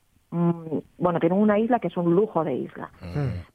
[0.98, 2.90] bueno, tienen una isla que es un lujo de isla.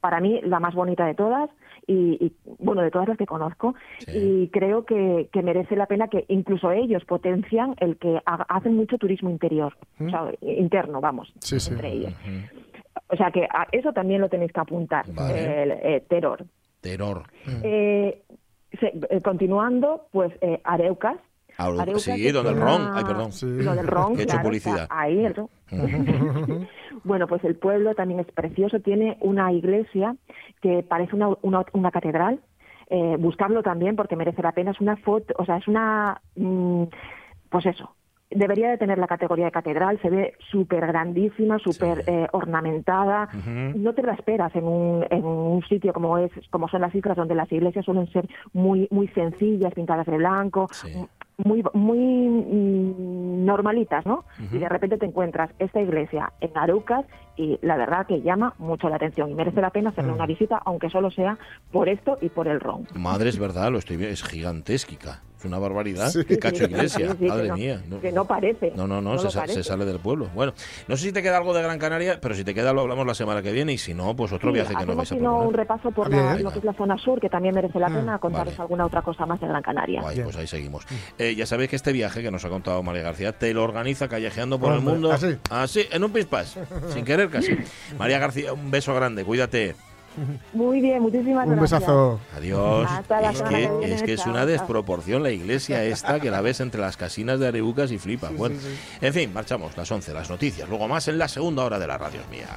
[0.00, 1.50] Para mí, la más bonita de todas
[1.86, 3.74] y, y, bueno, de todas las que conozco.
[4.06, 8.76] Y creo que, que merece la pena que incluso ellos potencian el que ha- hacen
[8.76, 11.72] mucho turismo interior, o sea, interno, vamos, Sí, sí.
[11.72, 12.12] entre ellos.
[13.10, 15.62] O sea que a eso también lo tenéis que apuntar, Vale.
[15.62, 16.44] el eh, terror.
[16.80, 17.24] Terror.
[17.64, 18.22] Eh,
[18.78, 21.16] se- eh, continuando, pues eh, Areucas.
[21.96, 22.90] Sí, donde el ron.
[22.94, 23.30] Ay, perdón.
[23.42, 24.86] Lo del ron, he hecho claro, publicidad.
[24.90, 25.48] ahí el ron.
[27.04, 28.80] bueno, pues el pueblo también es precioso.
[28.80, 30.14] Tiene una iglesia
[30.62, 32.40] que parece una, una, una catedral.
[32.90, 34.70] Eh, buscarlo también porque merece la pena.
[34.70, 36.84] Es una foto, o sea, es una, mm,
[37.50, 37.92] pues eso.
[38.30, 39.98] Debería de tener la categoría de catedral.
[40.00, 43.30] Se ve súper grandísima, súper eh, ornamentada.
[43.74, 47.16] No te la esperas en un, en un sitio como es, como son las islas,
[47.16, 50.68] donde las iglesias suelen ser muy, muy sencillas, pintadas de blanco,
[51.38, 54.24] muy, muy mm, normalitas, ¿no?
[54.52, 57.04] Y de repente te encuentras esta iglesia en Arucas
[57.38, 60.14] y la verdad que llama mucho la atención y merece la pena hacerle Mm.
[60.16, 61.38] una visita, aunque solo sea
[61.72, 62.86] por esto y por el ron.
[62.94, 64.12] Madre, es verdad, lo estoy viendo.
[64.12, 65.22] Es gigantesca.
[65.38, 66.08] Es una barbaridad.
[66.10, 66.24] Sí.
[66.24, 67.10] Qué cacho Sí, iglesia.
[67.12, 67.80] sí, sí, Madre que no- mía.
[67.88, 68.72] No, Que no parece.
[68.74, 69.62] no, no, no, se, sa- parece.
[69.62, 70.28] se sale del pueblo.
[70.34, 70.52] Bueno,
[70.88, 73.06] no sé si te queda algo de Gran Canaria, pero si te queda lo hablamos
[73.06, 75.14] la semana que viene y si no, pues otro Sí, viaje que nos vais a
[75.14, 75.56] no, un proponer.
[75.60, 78.18] repaso por Ah, la- lo que es la zona sur, que también merece la pena
[78.18, 78.62] contaros vale.
[78.62, 80.00] alguna otra cosa más de Gran Canaria.
[80.00, 80.84] Guay, pues ahí seguimos.
[81.18, 84.08] Eh, ya sabéis que este viaje que nos ha contado María García te lo organiza
[84.08, 85.12] callejeando por el mundo.
[85.12, 85.36] ¿así?
[85.50, 86.58] Así, en un pispás.
[86.88, 87.27] sin querer
[87.98, 89.74] María García, un beso grande, cuídate.
[90.52, 91.80] Muy bien, muchísimas Un gracias.
[91.80, 92.20] besazo.
[92.36, 92.90] Adiós.
[93.32, 96.80] Es que, es que es chao, una desproporción la iglesia esta que la ves entre
[96.80, 98.34] las casinas de Areucas y flipas.
[98.36, 98.56] bueno,
[99.00, 100.68] en fin, marchamos, las 11, las noticias.
[100.68, 102.48] Luego más en la segunda hora de la radio mía.